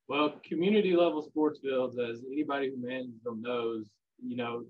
Well, 0.07 0.33
community 0.43 0.95
level 0.95 1.21
sports 1.21 1.59
fields, 1.59 1.99
as 1.99 2.23
anybody 2.31 2.71
who 2.71 2.81
manages 2.81 3.21
them 3.23 3.43
knows, 3.43 3.85
you 4.25 4.35
know, 4.35 4.63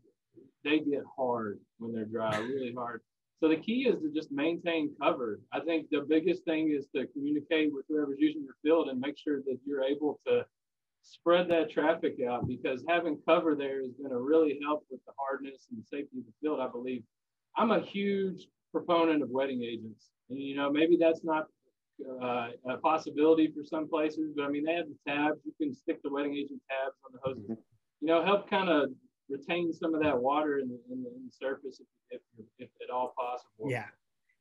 they 0.66 0.80
get 0.80 1.04
hard 1.16 1.60
when 1.78 1.94
they're 1.94 2.04
dry, 2.04 2.38
really 2.40 2.74
hard. 2.74 3.02
So 3.40 3.48
the 3.48 3.56
key 3.56 3.88
is 3.88 4.02
to 4.02 4.12
just 4.14 4.32
maintain 4.32 4.92
cover. 5.02 5.40
I 5.54 5.62
think 5.62 5.88
the 5.90 6.02
biggest 6.02 6.44
thing 6.44 6.76
is 6.78 6.88
to 6.94 7.08
communicate 7.08 7.74
with 7.74 7.86
whoever's 7.88 8.20
using 8.20 8.44
your 8.44 8.56
field 8.62 8.90
and 8.90 9.00
make 9.00 9.18
sure 9.18 9.40
that 9.42 9.58
you're 9.66 9.84
able 9.84 10.20
to 10.28 10.46
spread 11.02 11.50
that 11.50 11.72
traffic 11.72 12.18
out 12.30 12.48
because 12.48 12.84
having 12.90 13.18
cover 13.26 13.56
there 13.56 13.82
is 13.82 13.94
going 13.94 14.12
to 14.12 14.20
really 14.20 14.60
help 14.62 14.86
with 14.92 15.00
the 15.06 15.14
hardness 15.18 15.68
and 15.72 15.82
the 15.82 15.88
safety 15.88 16.18
of 16.18 16.26
the 16.26 16.34
field, 16.42 16.60
I 16.60 16.68
believe. 16.68 17.04
I'm 17.56 17.72
a 17.72 17.80
huge 17.80 18.48
proponent 18.74 19.24
of 19.24 19.30
wetting 19.30 19.64
agents. 19.64 20.10
And, 20.30 20.38
you 20.40 20.56
know, 20.56 20.70
maybe 20.70 20.98
that's 21.00 21.24
not 21.24 21.46
uh, 22.22 22.50
a 22.70 22.78
possibility 22.78 23.52
for 23.56 23.64
some 23.64 23.88
places, 23.88 24.34
but 24.36 24.46
I 24.46 24.50
mean, 24.50 24.66
they 24.66 24.74
have 24.74 24.86
the 24.88 25.12
tabs. 25.12 25.40
You 25.46 25.54
can 25.60 25.74
stick 25.74 26.02
the 26.04 26.10
wetting 26.10 26.34
agent 26.34 26.62
tabs 26.70 26.96
on 27.06 27.12
the 27.14 27.20
hoses. 27.24 27.44
Mm-hmm. 27.44 27.62
You 28.02 28.08
know, 28.08 28.24
help 28.24 28.50
kind 28.50 28.70
of 28.70 28.92
retain 29.30 29.72
some 29.74 29.94
of 29.94 30.02
that 30.02 30.20
water 30.20 30.60
in 30.60 30.70
the, 30.70 30.80
in 30.92 31.04
the, 31.04 31.10
in 31.10 31.26
the 31.26 31.32
surface 31.32 31.82
if, 32.12 32.22
if, 32.38 32.46
if, 32.58 32.70
at 32.84 32.94
all 32.94 33.14
possible. 33.18 33.70
Yeah. 33.70 33.86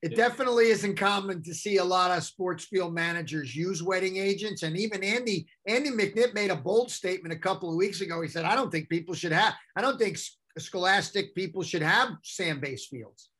It 0.00 0.12
yeah. 0.12 0.16
definitely 0.16 0.68
isn't 0.68 0.96
common 0.96 1.42
to 1.42 1.52
see 1.52 1.78
a 1.78 1.84
lot 1.84 2.16
of 2.16 2.22
sports 2.22 2.64
field 2.64 2.94
managers 2.94 3.54
use 3.56 3.82
wetting 3.82 4.16
agents. 4.16 4.62
And 4.62 4.76
even 4.76 5.02
Andy, 5.02 5.46
Andy 5.66 5.90
McNitt 5.90 6.34
made 6.34 6.50
a 6.50 6.56
bold 6.56 6.90
statement 6.90 7.34
a 7.34 7.38
couple 7.38 7.68
of 7.68 7.76
weeks 7.76 8.00
ago. 8.00 8.22
He 8.22 8.28
said, 8.28 8.44
I 8.44 8.54
don't 8.54 8.70
think 8.70 8.88
people 8.88 9.14
should 9.14 9.32
have, 9.32 9.54
I 9.76 9.80
don't 9.80 9.98
think 9.98 10.18
scholastic 10.56 11.34
people 11.34 11.62
should 11.62 11.82
have 11.82 12.10
sand-based 12.22 12.88
fields 12.88 13.30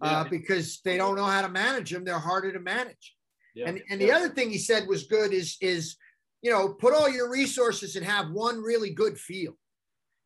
uh, 0.00 0.24
yeah. 0.24 0.30
because 0.30 0.80
they 0.84 0.96
don't 0.96 1.16
know 1.16 1.24
how 1.24 1.42
to 1.42 1.48
manage 1.48 1.90
them. 1.90 2.04
They're 2.04 2.18
harder 2.18 2.52
to 2.52 2.60
manage. 2.60 3.14
Yeah. 3.54 3.68
And, 3.68 3.82
and 3.90 4.00
the 4.00 4.12
other 4.12 4.28
thing 4.28 4.50
he 4.50 4.58
said 4.58 4.86
was 4.86 5.04
good 5.04 5.32
is, 5.32 5.56
is, 5.60 5.96
you 6.42 6.52
know, 6.52 6.68
put 6.68 6.94
all 6.94 7.08
your 7.08 7.30
resources 7.30 7.96
and 7.96 8.06
have 8.06 8.30
one 8.30 8.60
really 8.60 8.90
good 8.90 9.18
field 9.18 9.56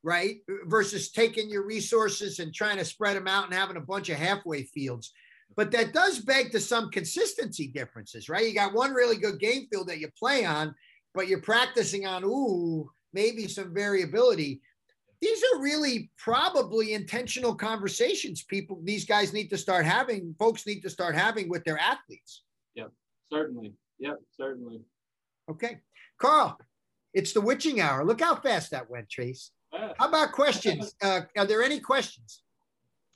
right? 0.03 0.39
Versus 0.65 1.11
taking 1.11 1.51
your 1.51 1.67
resources 1.67 2.39
and 2.39 2.55
trying 2.55 2.79
to 2.79 2.85
spread 2.85 3.17
them 3.17 3.29
out 3.29 3.45
and 3.45 3.55
having 3.55 3.77
a 3.77 3.81
bunch 3.81 4.09
of 4.09 4.17
halfway 4.17 4.65
fields. 4.65 5.13
But 5.57 5.73
that 5.73 5.93
does 5.93 6.21
beg 6.21 6.53
to 6.53 6.61
some 6.61 6.91
consistency 6.91 7.69
differences, 7.69 8.29
right? 8.29 8.47
You 8.47 8.55
got 8.55 8.73
one 8.73 8.93
really 8.93 9.17
good 9.17 9.41
game 9.41 9.67
field 9.71 9.89
that 9.89 9.99
you 9.99 10.09
play 10.19 10.45
on, 10.45 10.75
but 11.13 11.29
you're 11.29 11.43
practicing 11.43 12.07
on, 12.07 12.25
ooh, 12.25 12.91
maybe 13.13 13.49
some 13.49 13.75
variability. 13.75 14.61
These 15.21 15.43
are 15.53 15.61
really 15.61 16.11
probably 16.17 16.95
intentional 16.95 17.55
conversations 17.55 18.43
people, 18.45 18.81
these 18.85 19.05
guys 19.05 19.33
need 19.33 19.49
to 19.49 19.59
start 19.59 19.85
having, 19.85 20.35
folks 20.39 20.67
need 20.67 20.81
to 20.81 20.91
start 20.91 21.15
having 21.15 21.49
with 21.49 21.65
their 21.65 21.79
athletes. 21.79 22.43
Yep, 22.75 22.93
certainly. 23.31 23.75
Yep, 23.99 24.19
certainly. 24.37 24.81
Okay. 25.51 25.81
Carl, 26.19 26.59
it's 27.13 27.33
the 27.33 27.41
witching 27.41 27.81
hour. 27.81 28.05
Look 28.05 28.21
how 28.21 28.37
fast 28.37 28.71
that 28.71 28.89
went, 28.89 29.11
Trace. 29.11 29.51
How 29.73 30.09
about 30.09 30.33
questions? 30.33 30.95
Uh, 31.03 31.23
are 31.37 31.47
there 31.47 31.63
any 31.63 31.81
questions? 31.81 32.43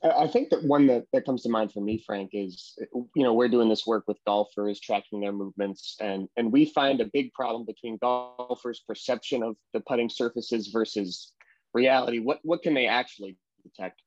I 0.04 0.26
think 0.26 0.50
that 0.50 0.62
one 0.62 0.86
that, 0.88 1.06
that 1.14 1.24
comes 1.24 1.42
to 1.42 1.48
mind 1.48 1.72
for 1.72 1.80
me, 1.80 2.02
Frank, 2.04 2.30
is 2.34 2.78
you 2.92 3.22
know 3.22 3.32
we're 3.32 3.48
doing 3.48 3.70
this 3.70 3.86
work 3.86 4.04
with 4.06 4.18
golfers, 4.26 4.78
tracking 4.78 5.20
their 5.20 5.32
movements, 5.32 5.96
and 5.98 6.28
and 6.36 6.52
we 6.52 6.66
find 6.66 7.00
a 7.00 7.06
big 7.06 7.32
problem 7.32 7.64
between 7.64 7.96
golfers' 7.96 8.82
perception 8.86 9.42
of 9.42 9.56
the 9.72 9.80
putting 9.80 10.10
surfaces 10.10 10.68
versus 10.68 11.32
reality. 11.72 12.18
What 12.18 12.40
what 12.42 12.62
can 12.62 12.74
they 12.74 12.86
actually 12.86 13.38
detect? 13.62 14.02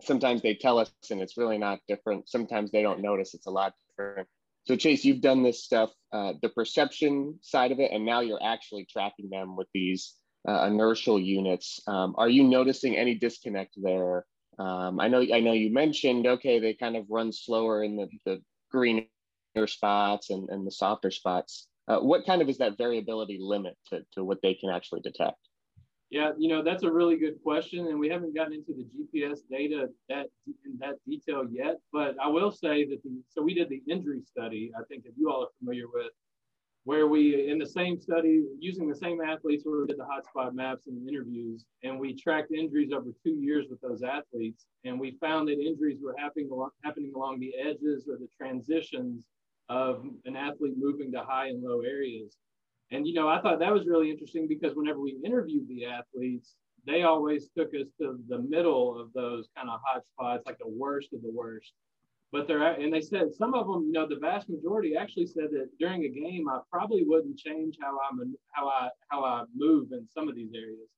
Sometimes 0.00 0.42
they 0.42 0.54
tell 0.54 0.78
us, 0.78 0.92
and 1.10 1.20
it's 1.20 1.36
really 1.36 1.58
not 1.58 1.80
different. 1.88 2.28
Sometimes 2.28 2.70
they 2.70 2.82
don't 2.82 3.02
notice; 3.02 3.34
it's 3.34 3.46
a 3.46 3.50
lot 3.50 3.74
different. 3.90 4.28
So 4.64 4.76
Chase, 4.76 5.04
you've 5.04 5.20
done 5.20 5.42
this 5.42 5.64
stuff, 5.64 5.90
uh, 6.12 6.34
the 6.40 6.50
perception 6.50 7.40
side 7.42 7.72
of 7.72 7.80
it, 7.80 7.90
and 7.90 8.06
now 8.06 8.20
you're 8.20 8.42
actually 8.42 8.86
tracking 8.88 9.28
them 9.28 9.56
with 9.56 9.66
these 9.74 10.14
uh, 10.48 10.66
inertial 10.66 11.20
units. 11.20 11.80
Um, 11.86 12.14
are 12.18 12.28
you 12.28 12.44
noticing 12.44 12.96
any 12.96 13.14
disconnect 13.14 13.74
there? 13.76 14.24
Um, 14.58 15.00
I 15.00 15.08
know 15.08 15.20
I 15.20 15.40
know 15.40 15.52
you 15.52 15.72
mentioned 15.72 16.26
okay 16.26 16.60
they 16.60 16.74
kind 16.74 16.96
of 16.96 17.06
run 17.08 17.32
slower 17.32 17.82
in 17.84 17.96
the, 17.96 18.08
the 18.26 18.42
greener 18.70 19.06
spots 19.66 20.30
and, 20.30 20.48
and 20.50 20.66
the 20.66 20.70
softer 20.70 21.10
spots. 21.10 21.68
Uh, 21.88 21.98
what 21.98 22.26
kind 22.26 22.42
of 22.42 22.48
is 22.48 22.58
that 22.58 22.78
variability 22.78 23.38
limit 23.40 23.76
to, 23.88 24.02
to 24.12 24.24
what 24.24 24.38
they 24.42 24.54
can 24.54 24.70
actually 24.70 25.00
detect? 25.00 25.38
Yeah, 26.10 26.32
you 26.36 26.50
know 26.50 26.62
that's 26.62 26.82
a 26.82 26.92
really 26.92 27.16
good 27.16 27.42
question, 27.42 27.86
and 27.86 27.98
we 27.98 28.10
haven't 28.10 28.34
gotten 28.34 28.52
into 28.52 28.74
the 28.74 28.84
GPS 28.84 29.38
data 29.50 29.88
that 30.10 30.26
in 30.46 30.76
that 30.78 30.96
detail 31.08 31.46
yet. 31.50 31.78
But 31.90 32.16
I 32.22 32.28
will 32.28 32.50
say 32.50 32.84
that 32.84 33.02
the 33.02 33.22
so 33.30 33.40
we 33.40 33.54
did 33.54 33.70
the 33.70 33.82
injury 33.88 34.20
study. 34.20 34.70
I 34.78 34.82
think 34.90 35.04
that 35.04 35.12
you 35.16 35.30
all 35.30 35.44
are 35.44 35.48
familiar 35.58 35.86
with, 35.90 36.12
where 36.84 37.06
we 37.06 37.48
in 37.48 37.58
the 37.58 37.66
same 37.66 38.00
study 38.00 38.42
using 38.58 38.88
the 38.88 38.94
same 38.94 39.20
athletes 39.20 39.64
where 39.64 39.80
we 39.80 39.86
did 39.86 39.98
the 39.98 40.04
hotspot 40.04 40.52
maps 40.52 40.86
and 40.88 41.08
interviews, 41.08 41.64
and 41.84 41.98
we 41.98 42.14
tracked 42.14 42.52
injuries 42.52 42.90
over 42.92 43.10
two 43.24 43.34
years 43.34 43.66
with 43.70 43.80
those 43.80 44.02
athletes, 44.02 44.66
and 44.84 44.98
we 44.98 45.16
found 45.20 45.48
that 45.48 45.60
injuries 45.60 45.98
were 46.02 46.14
happening 46.18 46.48
happening 46.84 47.12
along 47.14 47.38
the 47.38 47.54
edges 47.56 48.08
or 48.08 48.16
the 48.16 48.28
transitions 48.36 49.26
of 49.68 50.04
an 50.24 50.36
athlete 50.36 50.74
moving 50.76 51.12
to 51.12 51.20
high 51.20 51.48
and 51.48 51.62
low 51.62 51.80
areas. 51.82 52.36
And, 52.90 53.06
you 53.06 53.14
know, 53.14 53.28
I 53.28 53.40
thought 53.40 53.58
that 53.60 53.72
was 53.72 53.86
really 53.86 54.10
interesting 54.10 54.46
because 54.46 54.74
whenever 54.74 55.00
we 55.00 55.16
interviewed 55.24 55.66
the 55.68 55.86
athletes, 55.86 56.56
they 56.84 57.04
always 57.04 57.48
took 57.56 57.68
us 57.68 57.86
to 58.00 58.18
the 58.28 58.38
middle 58.40 59.00
of 59.00 59.12
those 59.14 59.48
kind 59.56 59.70
of 59.70 59.80
hot 59.86 60.02
spots, 60.12 60.42
like 60.46 60.58
the 60.58 60.68
worst 60.68 61.12
of 61.14 61.22
the 61.22 61.30
worst. 61.32 61.72
But 62.32 62.48
they're, 62.48 62.62
and 62.62 62.92
they 62.92 63.02
said 63.02 63.34
some 63.34 63.52
of 63.52 63.66
them, 63.66 63.84
you 63.86 63.92
know, 63.92 64.08
the 64.08 64.16
vast 64.16 64.48
majority 64.48 64.96
actually 64.96 65.26
said 65.26 65.50
that 65.52 65.68
during 65.78 66.04
a 66.04 66.08
game, 66.08 66.48
I 66.48 66.60
probably 66.70 67.04
wouldn't 67.04 67.38
change 67.38 67.76
how 67.80 67.98
I'm, 68.10 68.34
how 68.52 68.68
I, 68.68 68.88
how 69.08 69.22
I 69.22 69.44
move 69.54 69.88
in 69.92 70.08
some 70.08 70.28
of 70.28 70.34
these 70.34 70.52
areas. 70.54 70.88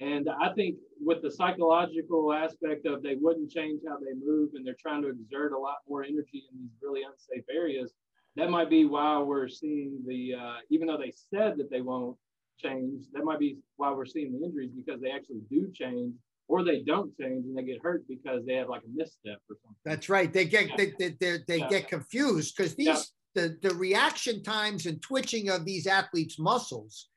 And 0.00 0.28
I 0.40 0.52
think 0.54 0.76
with 0.98 1.20
the 1.22 1.30
psychological 1.30 2.32
aspect 2.32 2.86
of 2.86 3.02
they 3.02 3.16
wouldn't 3.16 3.50
change 3.50 3.82
how 3.86 3.98
they 3.98 4.14
move 4.14 4.50
and 4.54 4.66
they're 4.66 4.76
trying 4.80 5.02
to 5.02 5.08
exert 5.08 5.52
a 5.52 5.58
lot 5.58 5.78
more 5.88 6.04
energy 6.04 6.44
in 6.50 6.58
these 6.58 6.70
really 6.80 7.02
unsafe 7.02 7.44
areas, 7.52 7.92
that 8.36 8.48
might 8.48 8.70
be 8.70 8.84
why 8.84 9.18
we're 9.18 9.48
seeing 9.48 9.98
the 10.06 10.34
uh, 10.34 10.56
even 10.70 10.86
though 10.86 10.96
they 10.96 11.12
said 11.12 11.58
that 11.58 11.70
they 11.70 11.80
won't 11.80 12.16
change 12.58 13.04
that 13.12 13.24
might 13.24 13.38
be 13.38 13.56
why 13.76 13.90
we're 13.90 14.06
seeing 14.06 14.32
the 14.32 14.44
injuries 14.44 14.70
because 14.74 15.00
they 15.00 15.10
actually 15.10 15.40
do 15.50 15.70
change 15.72 16.14
or 16.48 16.64
they 16.64 16.80
don't 16.80 17.16
change 17.18 17.44
and 17.44 17.56
they 17.56 17.62
get 17.62 17.82
hurt 17.82 18.02
because 18.08 18.44
they 18.46 18.54
have 18.54 18.68
like 18.68 18.82
a 18.82 18.88
misstep 18.94 19.38
or 19.48 19.56
something 19.62 19.76
that's 19.84 20.08
right 20.08 20.32
they 20.32 20.44
get 20.44 20.68
yeah. 20.70 20.76
they, 20.98 21.14
they, 21.20 21.38
they 21.46 21.58
yeah. 21.58 21.68
get 21.68 21.88
confused 21.88 22.56
because 22.56 22.74
these 22.74 22.86
yeah. 22.86 23.02
the, 23.34 23.58
the 23.62 23.74
reaction 23.74 24.42
times 24.42 24.86
and 24.86 25.00
twitching 25.02 25.50
of 25.50 25.64
these 25.64 25.86
athletes 25.86 26.38
muscles 26.38 27.08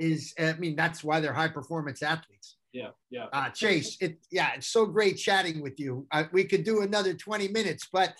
is 0.00 0.34
i 0.40 0.54
mean 0.54 0.74
that's 0.74 1.04
why 1.04 1.20
they're 1.20 1.32
high 1.32 1.48
performance 1.48 2.02
athletes 2.02 2.56
yeah 2.72 2.88
yeah 3.10 3.26
uh, 3.32 3.48
chase 3.50 3.96
it 4.00 4.18
yeah 4.32 4.50
it's 4.56 4.66
so 4.66 4.84
great 4.84 5.16
chatting 5.16 5.62
with 5.62 5.78
you 5.78 6.06
uh, 6.10 6.24
we 6.32 6.42
could 6.42 6.64
do 6.64 6.82
another 6.82 7.14
20 7.14 7.48
minutes 7.48 7.88
but 7.92 8.14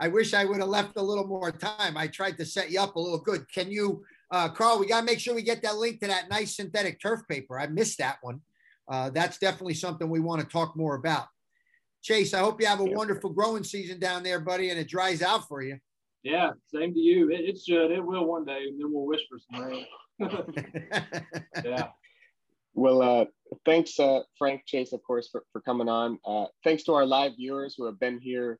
I 0.00 0.08
wish 0.08 0.34
I 0.34 0.44
would 0.44 0.58
have 0.58 0.68
left 0.68 0.96
a 0.96 1.02
little 1.02 1.26
more 1.26 1.52
time. 1.52 1.96
I 1.96 2.08
tried 2.08 2.36
to 2.38 2.44
set 2.44 2.70
you 2.70 2.80
up 2.80 2.96
a 2.96 3.00
little 3.00 3.20
good. 3.20 3.46
Can 3.52 3.70
you, 3.70 4.04
uh, 4.30 4.48
Carl? 4.48 4.78
We 4.78 4.86
got 4.86 5.00
to 5.00 5.06
make 5.06 5.20
sure 5.20 5.34
we 5.34 5.42
get 5.42 5.62
that 5.62 5.76
link 5.76 6.00
to 6.00 6.08
that 6.08 6.28
nice 6.28 6.56
synthetic 6.56 7.00
turf 7.00 7.20
paper. 7.28 7.60
I 7.60 7.68
missed 7.68 7.98
that 7.98 8.18
one. 8.22 8.40
Uh, 8.88 9.10
that's 9.10 9.38
definitely 9.38 9.74
something 9.74 10.08
we 10.08 10.20
want 10.20 10.40
to 10.40 10.46
talk 10.46 10.76
more 10.76 10.94
about. 10.94 11.26
Chase, 12.02 12.34
I 12.34 12.40
hope 12.40 12.60
you 12.60 12.66
have 12.66 12.80
a 12.80 12.84
wonderful 12.84 13.30
growing 13.30 13.64
season 13.64 13.98
down 13.98 14.22
there, 14.22 14.40
buddy, 14.40 14.70
and 14.70 14.78
it 14.78 14.88
dries 14.88 15.22
out 15.22 15.48
for 15.48 15.62
you. 15.62 15.78
Yeah, 16.22 16.50
same 16.74 16.92
to 16.92 17.00
you. 17.00 17.30
It, 17.30 17.40
it 17.40 17.58
should. 17.66 17.90
It 17.90 18.04
will 18.04 18.26
one 18.26 18.44
day, 18.44 18.64
and 18.68 18.78
then 18.78 18.92
we'll 18.92 19.06
wish 19.06 19.22
for 19.28 19.38
some 19.38 19.64
rain. 19.64 19.86
yeah. 21.64 21.88
Well, 22.74 23.02
uh, 23.02 23.24
thanks, 23.64 23.98
uh, 23.98 24.20
Frank 24.36 24.62
Chase, 24.66 24.92
of 24.92 25.02
course, 25.02 25.28
for, 25.30 25.44
for 25.52 25.60
coming 25.60 25.88
on. 25.88 26.18
Uh, 26.26 26.46
thanks 26.62 26.82
to 26.84 26.94
our 26.94 27.06
live 27.06 27.36
viewers 27.36 27.74
who 27.76 27.86
have 27.86 27.98
been 28.00 28.18
here 28.18 28.58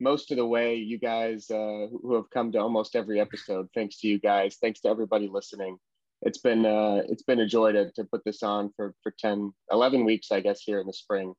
most 0.00 0.30
of 0.30 0.36
the 0.36 0.46
way 0.46 0.76
you 0.76 0.98
guys 0.98 1.50
uh, 1.50 1.86
who 2.02 2.14
have 2.14 2.28
come 2.30 2.52
to 2.52 2.58
almost 2.58 2.96
every 2.96 3.20
episode 3.20 3.68
thanks 3.74 3.98
to 3.98 4.08
you 4.08 4.18
guys 4.18 4.56
thanks 4.60 4.80
to 4.80 4.88
everybody 4.88 5.28
listening 5.28 5.78
it's 6.22 6.38
been 6.38 6.64
uh, 6.64 7.02
it's 7.08 7.22
been 7.22 7.40
a 7.40 7.46
joy 7.46 7.72
to, 7.72 7.90
to 7.92 8.04
put 8.04 8.24
this 8.24 8.42
on 8.42 8.70
for 8.76 8.94
for 9.02 9.12
10 9.18 9.52
11 9.70 10.04
weeks 10.04 10.32
i 10.32 10.40
guess 10.40 10.62
here 10.62 10.80
in 10.80 10.86
the 10.86 10.92
spring. 10.92 11.34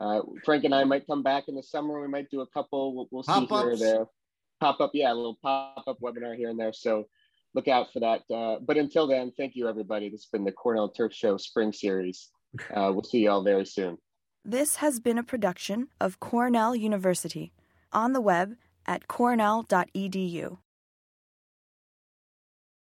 Uh, 0.00 0.20
frank 0.44 0.64
and 0.64 0.74
i 0.74 0.82
might 0.82 1.06
come 1.06 1.22
back 1.22 1.44
in 1.48 1.54
the 1.54 1.62
summer. 1.62 2.00
We 2.00 2.08
might 2.08 2.30
do 2.30 2.40
a 2.40 2.46
couple. 2.48 2.94
We'll, 2.94 3.08
we'll 3.10 3.22
see 3.22 3.46
here 3.46 3.70
or 3.70 3.76
there. 3.76 4.06
Pop 4.60 4.80
up 4.80 4.90
yeah 4.94 5.12
a 5.12 5.14
little 5.14 5.38
pop 5.42 5.84
up 5.86 5.98
webinar 6.00 6.36
here 6.36 6.50
and 6.50 6.58
there. 6.58 6.72
So 6.72 7.04
look 7.54 7.68
out 7.68 7.92
for 7.92 8.00
that. 8.00 8.22
Uh, 8.34 8.58
but 8.60 8.76
until 8.76 9.06
then 9.06 9.32
thank 9.36 9.54
you 9.54 9.68
everybody. 9.68 10.08
This 10.08 10.22
has 10.22 10.30
been 10.30 10.44
the 10.44 10.52
cornell 10.52 10.88
turf 10.88 11.12
show 11.12 11.36
spring 11.36 11.72
series. 11.72 12.30
Uh, 12.72 12.88
we'll 12.92 13.02
see 13.02 13.18
you 13.18 13.28
all 13.28 13.42
very 13.42 13.66
soon. 13.66 13.98
This 14.44 14.76
has 14.76 15.00
been 15.00 15.18
a 15.18 15.24
production 15.24 15.88
of 16.00 16.20
cornell 16.20 16.76
university. 16.76 17.52
On 17.92 18.12
the 18.12 18.20
web 18.20 18.54
at 18.86 19.08
cornell.edu. 19.08 20.58